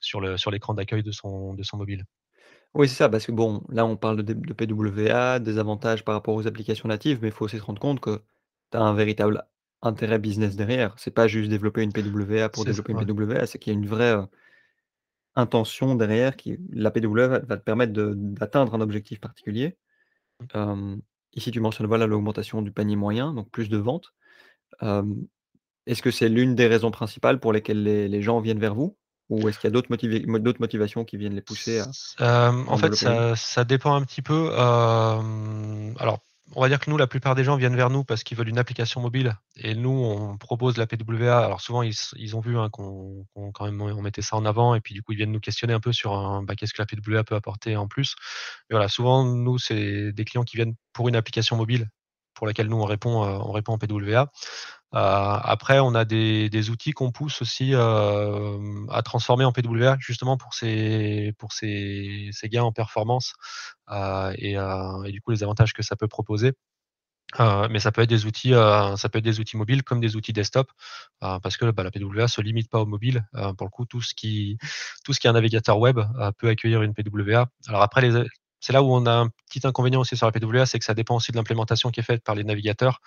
[0.00, 2.04] sur le sur l'écran d'accueil de son de son mobile».
[2.74, 6.34] Oui, c'est ça, parce que bon, là, on parle de PWA, des avantages par rapport
[6.34, 8.22] aux applications natives, mais il faut aussi se rendre compte que
[8.70, 9.44] tu as un véritable
[9.82, 10.94] intérêt business derrière.
[10.98, 13.04] C'est pas juste développer une PWA pour ça, développer une ouais.
[13.04, 14.26] PWA, c'est qu'il y a une vraie, heu,
[15.36, 19.76] intention derrière qui la PWA va va te permettre d'atteindre un objectif particulier.
[20.54, 21.00] Hem,
[21.34, 24.12] ici, tu mentionnes, voilà, l'augmentation du panier moyen, donc plus de ventes.
[25.86, 28.96] Est-ce que c'est l'une des raisons principales pour lesquelles les les gens viennent vers vous?
[29.28, 31.80] Ou est-ce qu'il y a d'autres motivations qui viennent les pousser
[32.18, 36.20] à en fait, ça ça dépend un petit peu, alors,
[36.56, 38.48] on va dire que nous, la plupart des gens viennent vers nous parce qu'ils veulent
[38.48, 41.44] une application mobile et nous, on propose la PWA.
[41.44, 44.80] Alors souvent, ils ont vu, hein, qu'on quand même on mettait ça en avant et
[44.80, 47.24] puis du coup, ils viennent nous questionner un peu sur bah, qu'est-ce que la PWA
[47.24, 48.14] peut apporter en plus?
[48.70, 51.88] Et voilà, souvent, nous, c'est des clients qui viennent pour une application mobile
[52.34, 54.22] pour laquelle nous, on répond, heu, on répond en PWA.
[54.94, 60.36] Heu, après, on a des outils qu'on pousse aussi, hem, à transformer en PWA justement
[60.38, 63.34] pour ces pour ces gains en performance,
[63.92, 66.54] heu, et heu, et du coup les avantages que ça peut proposer.
[67.40, 70.16] Heu, mais ça peut être des outils, ça peut être des outils mobiles comme des
[70.16, 70.70] outils desktop,
[71.20, 73.26] parce que, bah, la PWA se limite pas au mobile.
[73.58, 74.58] Pour le coup, tout ce qui
[75.04, 76.00] tout ce qui est un navigateur web,
[76.38, 77.48] peut accueillir une PWA.
[77.68, 78.16] Alors après les
[78.60, 80.94] c'est là où on a un petit inconvénient aussi sur la PWA, c'est que ça
[80.94, 83.00] dépend aussi de l'implémentation qui est faite par les navigateurs.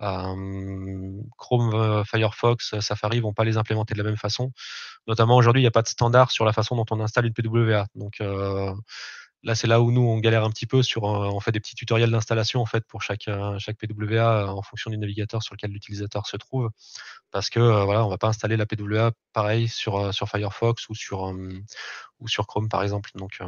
[0.00, 4.52] Hem, Chrome, heu, Firefox, heu, Safari vont pas les implémenter de la même façon.
[5.06, 7.32] Notamment aujourd'hui, il y a pas de standard sur la façon dont on installe une
[7.32, 7.86] PWA.
[7.94, 8.20] Donc
[9.42, 11.76] là, c'est là où nous, on galère un petit peu sur, on fait des petits
[11.76, 13.28] tutoriels d'installation, en fait, pour chaque,
[13.58, 16.70] chaque PWA, en fonction du navigateur sur lequel l'utilisateur se trouve.
[17.30, 21.32] Parce que, voilà, on va pas installer la PWA pareil sur, sur Firefox ou sur,
[22.18, 23.10] ou sur Chrome, par exemple.
[23.14, 23.40] Donc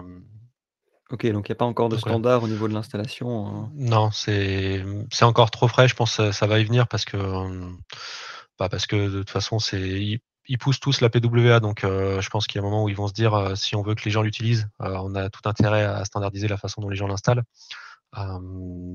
[1.10, 3.66] OK, donc il y a pas encore de donc standard au niveau de l'installation, heu?
[3.76, 4.84] Non, c'est,
[5.22, 7.78] encore trop frais, je pense, ça ça va y venir parce que, hem,
[8.58, 12.28] bah, parce que de toute façon, c'est ils poussent tous la PWA donc heu, je
[12.30, 13.94] pense qu'il y a un moment où ils vont se dire, heu: «Si on veut
[13.94, 17.06] que les gens l'utilisent, on a tout intérêt à standardiser la façon dont les gens
[17.06, 17.42] l'installent».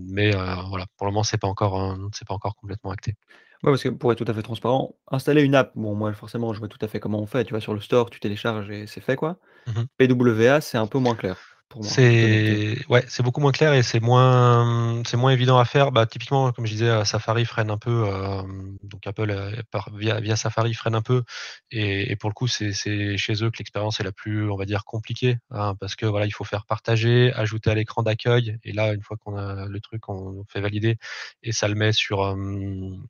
[0.09, 3.15] mais voilà, pour le moment, c'est pas encore, c'est pas encore complètement acté.
[3.63, 6.53] Ouais, parce que pour être tout à fait transparent, installer une app, bon moi forcément
[6.53, 8.69] je vois tout à fait comment on fait, tu vas sur le store, tu télécharges
[8.69, 9.37] et c'est fait quoi.
[9.67, 10.07] Mmh mh.
[10.07, 11.37] PWA, c'est un peu moins clair
[11.81, 15.91] C'est ouais, c'est beaucoup moins clair et c'est moins, c'est moins évident à faire.
[15.91, 20.19] Bah, typiquement, comme je disais, heu, Safari freine un peu, hem, donc Apple, par via
[20.19, 21.23] via Safari freine un peu
[21.71, 22.71] et et pour le coup, c'est
[23.17, 26.27] chez eux que l'expérience est la plus, on va dire, compliquée, hein, parce que voilà,
[26.27, 29.79] il faut faire partager, ajouter à l'écran d'accueil et là, une fois qu'on a le
[29.81, 30.97] truc, on fait valider
[31.41, 33.03] et ça le met sur, hem,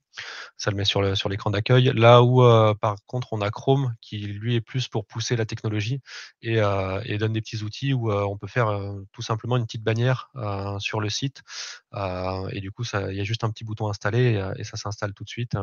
[0.57, 1.91] ça le met sur l'écran d'accueil.
[1.95, 5.45] Là où, heu, par contre, on a Chrome qui lui est plus pour pousser la
[5.45, 6.01] technologie
[6.41, 6.57] et
[7.05, 8.70] et donne des petits outils où, heu, on peut faire,
[9.11, 10.30] tout simplement une petite bannière,
[10.80, 11.41] sur le site,
[11.95, 15.24] et du coup, il y a juste un petit bouton installer et ça s'installe tout
[15.24, 15.55] de suite,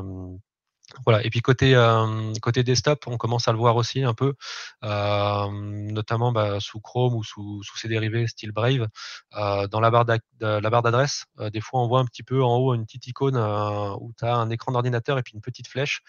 [1.04, 4.34] voilà et puis côté, hem, côté desktop, on commence à le voir aussi un peu,
[4.82, 8.88] notamment, bah, sous Chrome ou sous sous ses dérivés style Brave,
[9.32, 13.06] dans la barre d'adresse, des fois, on voit un petit peu en haut une petite
[13.06, 16.02] icône, où tu as un écran d'ordinateur et puis une petite flèche.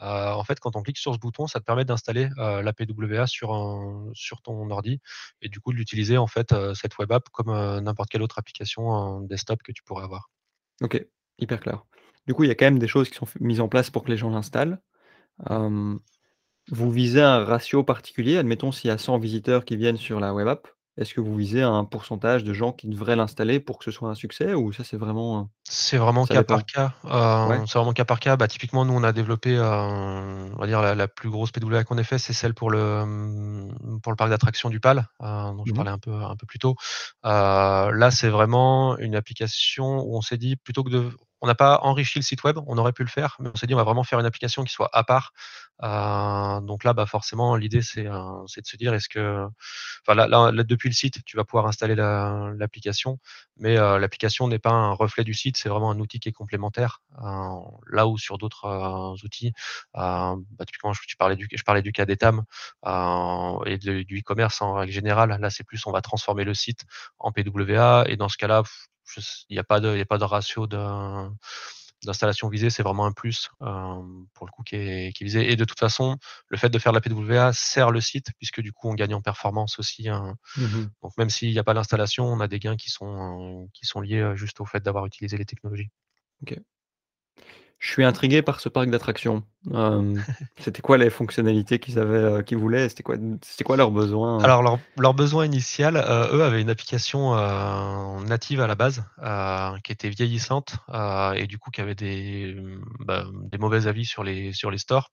[0.00, 3.48] En fait, quand on clique sur ce bouton, ça te permet d'installer, la PWA sur
[4.14, 5.00] sur ton ordi
[5.42, 9.20] et du coup, de l'utiliser en fait, cette web app comme, n'importe quelle autre application,
[9.22, 10.30] desktop que tu pourrais avoir.
[10.82, 11.04] OK,
[11.38, 11.82] hyper clair.
[12.28, 14.04] Du coup, il y a quand même des choses qui sont mises en place pour
[14.04, 14.80] que les gens l'installent.
[16.70, 18.38] Vous visez un ratio particulier?
[18.38, 21.36] Admettons, s'il y a 100 visiteurs qui viennent sur la web app, est-ce que vous
[21.36, 24.72] visez un pourcentage de gens qui devraient l'installer pour que ce soit un succès ou
[24.72, 26.94] ça c'est vraiment, heu, C'est vraiment cas par cas,
[27.44, 27.62] Ouais?
[27.66, 28.36] c'est vraiment cas par cas.
[28.36, 31.84] Bah, typiquement, nous, on a développé, heu, on va dire la la plus grosse PWA
[31.84, 35.56] qu'on ait fait, c'est celle pour le, mmh, pour le parc d'attractions du PAL, heu,
[35.56, 35.84] dont je Mmh mh.
[35.84, 36.74] parlais un peu un peu plus tôt.
[37.22, 41.10] Là, c'est vraiment une application où on s'est dit plutôt que de
[41.42, 43.66] on n'a pas enrichi le site web, on aurait pu le faire, mais on s'est
[43.66, 45.32] dit: «On va vraiment faire une application qui soit à part».
[45.82, 48.12] Heu, donc là, bah, forcément, l'idée, c'est, heu,
[48.48, 49.46] c'est de se dire: «Est-ce que»
[50.06, 53.18] enfin là depuis le site, tu vas pouvoir installer la l'application,
[53.58, 56.32] mais heu, l'application n'est pas un reflet du site, c'est vraiment un outil qui est
[56.32, 57.00] complémentaire.
[57.90, 59.52] Là où sur d'autres, outils,
[59.94, 60.36] bah,
[60.66, 62.44] typiquement, je parlais du je parlais du cas d'Etam,
[63.66, 65.36] et du e-commerce en règle générale.
[65.40, 66.84] Là, c'est plus on va transformer le site
[67.18, 68.62] en PWA et dans ce cas-là,
[69.48, 73.06] il y a pas de il y a pas de ratio d'installation visée, c'est vraiment
[73.06, 76.18] un plus, hem, pour le coup qui est qui est visé et de toute façon,
[76.48, 79.14] le fait de faire de la PWA sert le site puisque du coup, on gagne
[79.14, 80.36] en performance aussi, hein.
[80.56, 80.90] Mmh mh.
[81.02, 84.00] Donc même s'il y a pas l'installation, on a des gains qui sont qui sont
[84.02, 85.90] liés, heu, juste au fait d'avoir utilisé les technologies.
[87.78, 89.44] Je suis intrigué par ce parc d'attractions.
[89.72, 90.14] Hem,
[90.58, 92.88] c'était quoi les fonctionnalités qu'ils avaient, heu, qu'ils voulaient?
[92.88, 94.44] C'était quoi c'était quoi leurs besoins, heu?
[94.44, 97.34] Alors leur leur besoin initial, eux avaient une application,
[98.26, 99.04] native à la base,
[99.84, 100.76] qui était vieillissante,
[101.36, 102.56] et du coup qui avait des,
[103.00, 105.10] bah, des mauvais avis sur les sur les stores.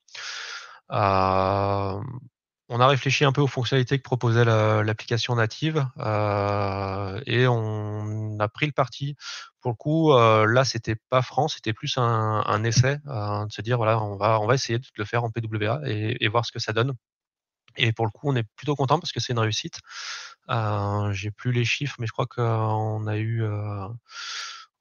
[2.70, 8.47] On a réfléchi un peu aux fonctionnalités que proposait l'application native, heu et on a
[8.47, 9.16] pris le parti
[9.61, 13.61] pour le coup, heu, là, c'était pas franc, c'était plus un essai, heu, de se
[13.61, 16.51] dire: «Voilà, on va on va essayer de le faire en PWA et voir ce
[16.51, 16.93] que ça donne»
[17.78, 19.80] et pour le coup, on est plutôt content parce que c'est une réussite.
[20.49, 23.43] Heu, j'ai plus les chiffres, mais je crois qu'on a eu,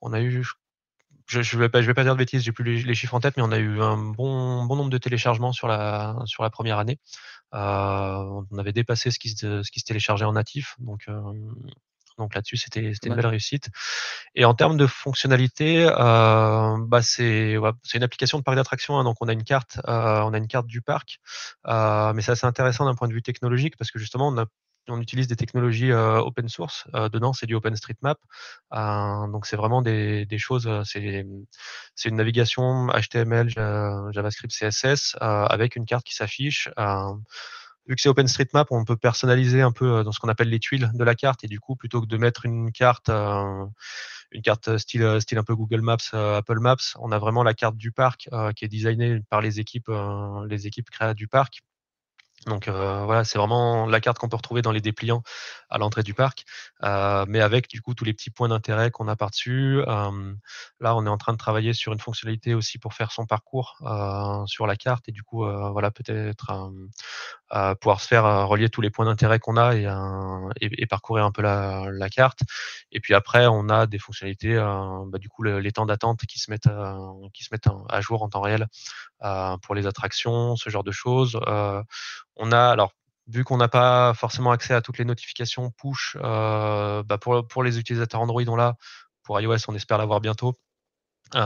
[0.03, 0.45] on a eu
[1.29, 3.15] je je vais pas je vais pas dire de bêtises, j'ai plus les les chiffres
[3.15, 6.43] en tête, mais on a eu un bon bon nombre de téléchargements sur la sur
[6.43, 6.99] la première année.
[7.55, 11.07] On avait dépassé ce qui se ce qui se téléchargeait en natif, donc
[12.19, 13.71] donc là-dessus, c'était une belle réussite.
[14.35, 15.91] Et en termes de fonctionnalité, heu,
[16.87, 19.93] bah, c'est ouais, une application de parc d'attractions, hein, donc on a une carte, heu,
[19.93, 21.19] on a une carte du parc,
[21.67, 24.47] mais c'est assez intéressant d'un point de vue technologique parce que justement on a
[24.89, 28.19] on utilise des technologies, heu, open source, heu, dedans, c'est du OpenStreetMap,
[28.75, 31.25] heu, donc c'est vraiment des choses, c'est,
[32.05, 36.69] une navigation HTML, Ja JavaScript, CSS, avec une carte qui s'affiche,
[37.87, 40.91] vu que c'est OpenStreetMap, on peut personnaliser un peu, dans ce qu'on appelle les tuiles
[40.95, 45.05] de la carte et du coup, plutôt que de mettre une carte, une carte style,
[45.05, 48.69] un peu Google Maps, Apple Maps, on a vraiment la carte du parc, qui est
[48.69, 49.91] designée par les équipes,
[50.49, 51.63] les équipes du parc
[52.47, 52.73] donc heu,
[53.05, 55.23] voilà, c'est vraiment la carte qu'on peut retrouver dans les dépliants
[55.71, 56.45] à l'entrée du parc,
[56.85, 59.83] heu, mais avec du coup tous les petits points d'intérêt qu'on a par-dessus.
[60.81, 63.77] Là, on est en train de travailler sur une fonctionnalité aussi pour faire son parcours,
[63.83, 66.53] heu, sur la carte et du coup, voilà peut-être,
[67.81, 72.09] pouvoir se faire, relier tous les points d'intérêt qu'on a et parcourir un peu la
[72.11, 72.41] carte
[72.93, 76.39] et puis après on a des fonctionnalités, bah, du coup le les temps d'attente qui
[76.39, 76.69] se mettent,
[77.35, 78.67] qui se mettent en à jour en temps réel,
[79.63, 81.39] pour les attractions, ce genre de choses.
[82.37, 82.93] On a alors,
[83.29, 87.79] vu qu'on n'a pas forcément accès à toutes les notifications push, heu, bah, pour les
[87.79, 88.75] utilisateurs Android, on l'a.
[89.23, 90.55] Pour iOS, on espère l'avoir bientôt.
[91.35, 91.41] Heu,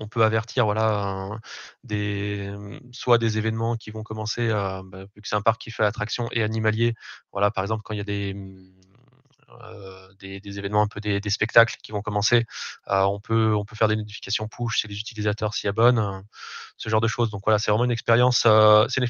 [0.00, 1.38] on peut avertir voilà,
[1.84, 2.52] des,
[2.92, 5.84] soit des événements qui vont commencer, heu, bah, vu que c'est un parc qui fait
[5.84, 6.94] attraction et animalier,
[7.32, 8.34] voilà, par exemple, quand il y a des,
[9.48, 12.44] mmh, des, événements un peu des, spectacles qui vont commencer.
[12.86, 16.24] on, peut, on peut faire des notifications push si les utilisateurs s'y abonnent,
[16.76, 17.30] ce genre de choses.
[17.30, 18.46] Donc voilà, c'est vraiment une expérience,
[18.88, 19.06] c'est une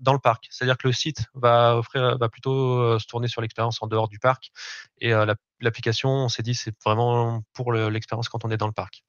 [0.00, 0.46] dans le parc.
[0.50, 4.18] C'est-à-dire que le site va offrir, va plutôt se tourner sur l'expérience en dehors du
[4.18, 4.50] parc.
[4.98, 5.12] Et
[5.60, 9.04] l'application, on s'est dit, c'est vraiment pour l'expérience quand on est dans le parc.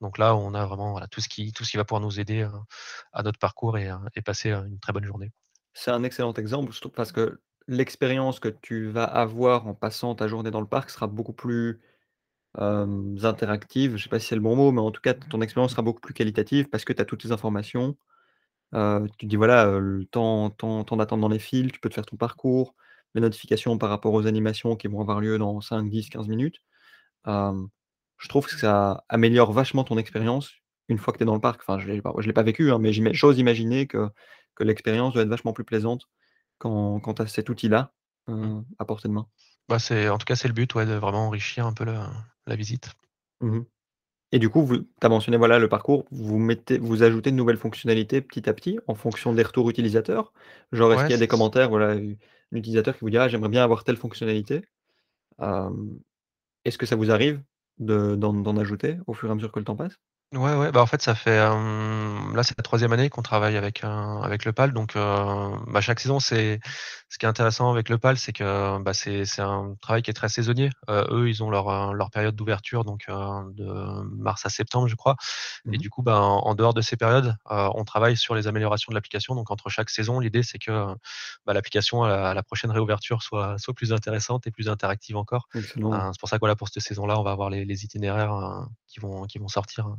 [0.00, 2.46] Donc là, on a vraiment tout, ce qui, tout ce qui va pouvoir nous aider
[3.12, 5.32] à notre parcours et, et passer une très bonne journée.
[5.78, 10.50] C'est un excellent exemple, parce que l'expérience que tu vas avoir en passant ta journée
[10.50, 11.80] dans le parc sera beaucoup plus,
[12.58, 13.96] interactive.
[13.96, 15.82] Je sais pas si c'est le bon mot, mais en tout cas, ton expérience sera
[15.82, 17.96] beaucoup plus qualitative parce que tu as toutes les informations.
[18.72, 22.74] Tu dis voilà, le temps temps dans les files, tu peux te faire ton parcours,
[23.14, 26.62] les notifications par rapport aux animations qui vont avoir lieu dans 5-10-15 minutes.
[27.26, 30.52] je trouve que ça améliore vachement ton expérience
[30.88, 31.60] une fois que tu es dans le parc.
[31.62, 34.08] Enfin, je je l'ai pas vécu, hein, mais j'ose imaginer que
[34.60, 36.08] l'expérience doit être vachement plus plaisante
[36.58, 37.94] quand quand tu as cet outil-là,
[38.28, 38.60] mmh.
[38.78, 39.28] à portée de main?
[39.68, 42.10] Bah, c'est en tout cas, c'est le but, ouais, de vraiment enrichir un peu la
[42.46, 42.94] la visite.
[43.40, 43.64] Mmh
[44.32, 47.56] et du coup, tu as mentionné, voilà, le parcours, vous mettez vous ajoutez de nouvelles
[47.58, 50.32] fonctionnalités petit à petit en fonction des retours utilisateurs?
[50.72, 52.16] Genre, est-ce qu'il y a des commentaires, voilà, un
[52.56, 54.62] utilisateur qui vous dit: «Ah, j'aimerais bien avoir telle fonctionnalité».
[56.66, 57.42] est-ce que ça vous arrive
[57.78, 59.96] de d'en ajouter au fur et à mesure que le temps passe?
[60.32, 63.84] Ouais, ouais, bah, en fait, ça fait, là, c'est la troisième année qu'on travaille avec,
[63.84, 66.58] avec le PAL, donc bah, chaque saison, c'est
[67.08, 70.10] ce qui est intéressant avec le PAL, c'est que, bah, c'est c'est un travail qui
[70.10, 70.68] est très saisonnier.
[70.88, 75.14] eux, ils ont leur, leur période d'ouverture, donc de mars à septembre, je crois.
[75.70, 78.90] Et Mmh du coup, bah, en dehors de ces périodes, on travaille sur les améliorations
[78.90, 80.92] de l'application, donc entre chaque saison, l'idée, c'est que,
[81.46, 85.46] bah, l'application à la prochaine réouverture soit soit plus intéressante et plus interactive encore.
[86.12, 89.00] c'est pour ça que, voilà, pour cette saison-là, on va avoir les les itinéraires, qui
[89.00, 89.98] vont qui vont sortir, hein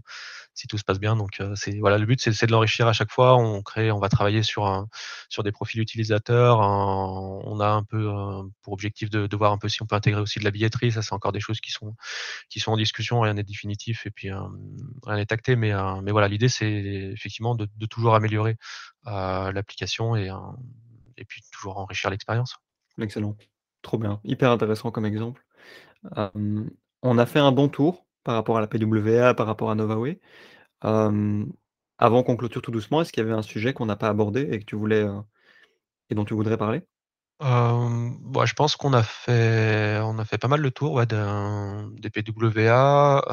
[0.58, 1.16] si tout se passe bien.
[1.16, 3.38] Donc, c'est voilà, le but, c'est de l'enrichir à chaque fois.
[3.38, 4.88] On crée, on va travailler sur
[5.30, 6.60] sur des profils utilisateurs.
[6.60, 8.10] on a un peu
[8.64, 10.92] pour objectif de, voir un peu si on peut intégrer aussi de la billetterie.
[10.92, 11.96] Ça, c'est encore des choses qui sont,
[12.50, 13.22] qui sont en discussion.
[13.22, 15.56] Rien n'est définitif et puis rien n'est acté.
[15.56, 18.58] Mais, mais voilà, l'idée, c'est effectivement de, de, toujours améliorer
[19.06, 20.32] l'application et,
[21.18, 22.58] et puis toujours enrichir l'expérience.
[23.00, 23.38] Excellent.
[23.84, 24.20] Trop bien.
[24.24, 25.46] Hyper intéressant comme exemple.
[26.14, 30.20] on a fait un bon tour par rapport à la PWA, par rapport à Novaway.
[30.82, 34.42] avant qu'on clôture tout doucement, est-ce qu'il y avait un sujet qu'on n'a pas abordé
[34.52, 35.08] et que tu voulais,
[36.10, 36.82] et dont tu voudrais parler?
[37.40, 43.24] Bah, je pense qu'on a fait on a fait pas mal le tour, des PWA,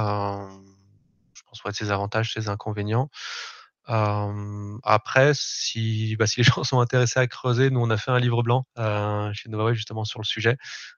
[1.35, 3.11] je pense, de ses avantages, ses inconvénients.
[3.87, 8.19] Après, si, bah, si les gens sont intéressés à creuser, nous on a fait un
[8.19, 8.67] livre blanc
[9.33, 10.57] chez Novaway justement sur le sujet.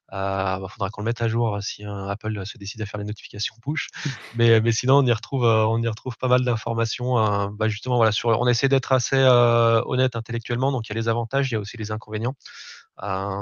[0.09, 3.07] Il bah, faudra qu'on le mette à jour si Apple se décide à faire les
[3.07, 3.89] notifications push.
[4.37, 7.51] Mais, mais sinon, on y retrouve, on y retrouve pas mal d'informations.
[7.51, 10.73] bah, justement, voilà, sur, on essaie d'être assez honnête intellectuellement.
[10.73, 12.35] Donc, il y a les avantages, il y a aussi les inconvénients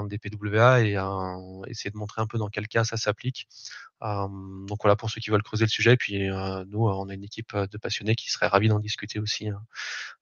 [0.09, 0.97] des PWA et
[1.69, 3.47] essayer de montrer un peu dans quel cas ça s'applique.
[4.01, 5.97] donc voilà pour ceux qui veulent creuser le sujet.
[5.97, 9.61] Puis nous, on a une équipe de passionnés qui serait ravis d'en discuter aussi hein,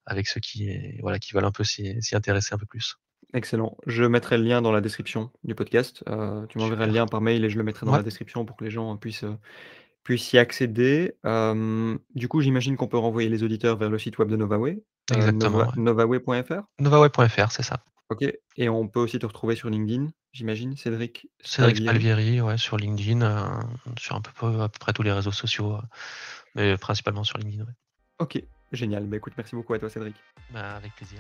[0.06, 2.98] avec ceux qui, voilà, qui veulent un peu s'y intéresser un peu plus.
[3.34, 3.76] Excellent.
[3.88, 6.04] Je mettrai le lien dans la description du podcast.
[6.50, 8.64] tu m'enverras le lien par mail et je le mettrai dans la description pour que
[8.64, 9.26] les gens puissent,
[10.04, 11.16] puissent y accéder.
[11.24, 15.72] du coup, j'imagine qu'on peut renvoyer les auditeurs vers le site web de Novaway, Exactement.
[15.76, 16.62] novaway.fr?
[16.80, 17.84] Novaway.fr, c'est ça.
[18.10, 18.26] OK
[18.58, 20.76] et on peut aussi te retrouver sur LinkedIn, j'imagine?
[20.78, 23.60] Cédric Cédric Spalvieri, ouais, sur LinkedIn, euh,
[23.98, 25.82] sur un peu à peu près tous les réseaux sociaux, euh,
[26.56, 27.74] mais principalement sur LinkedIn, ouais.
[28.20, 29.06] OK, génial.
[29.06, 30.16] Bah, écoute, merci beaucoup à toi Cédric.
[30.52, 31.20] Bah, avec plaisir.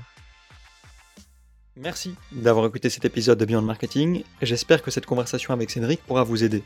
[1.75, 4.23] Merci d'avoir écouté cet épisode de Beyond Marketing.
[4.43, 6.63] J'espère que cette conversation avec Cédric pourra vous aider.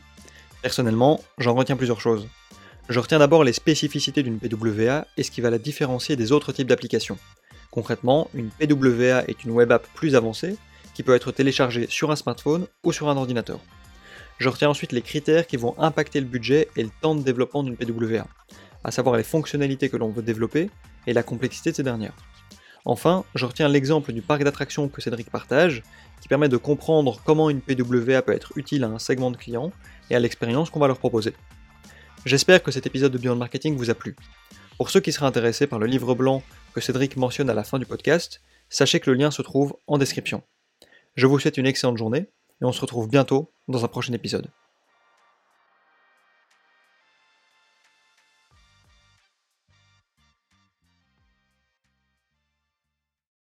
[0.61, 2.27] Personnellement, j'en retiens plusieurs choses.
[2.89, 6.51] Je retiens d'abord les spécificités d'une PWA et ce qui va la différencier des autres
[6.51, 7.17] types d'applications.
[7.77, 10.57] Concrètement, une PWA est une web app plus avancée
[10.95, 13.59] qui peut être téléchargée sur un smartphone ou sur un ordinateur.
[14.39, 17.61] Je retiens ensuite les critères qui vont impacter le budget et le temps de développement
[17.61, 18.25] d'une PWA,
[18.83, 20.71] à savoir les fonctionnalités que l'on veut développer
[21.05, 22.15] et la complexité de ces dernières.
[22.83, 25.83] Enfin, je retiens l'exemple du parc d'attractions que Cédric partage,
[26.19, 29.71] qui permet de comprendre comment une PWA peut être utile à un segment de clients
[30.09, 31.35] et à l'expérience qu'on va leur proposer.
[32.25, 34.15] J'espère que cet épisode de Beyond Marketing vous a plu.
[34.77, 37.79] Pour ceux qui seraient intéressés par le livre blanc que Cédric mentionne à la fin
[37.79, 40.43] du podcast, sachez que le lien se trouve en description.
[41.15, 42.29] Je vous souhaite une excellente journée
[42.61, 44.51] et on se retrouve bientôt dans un prochain épisode.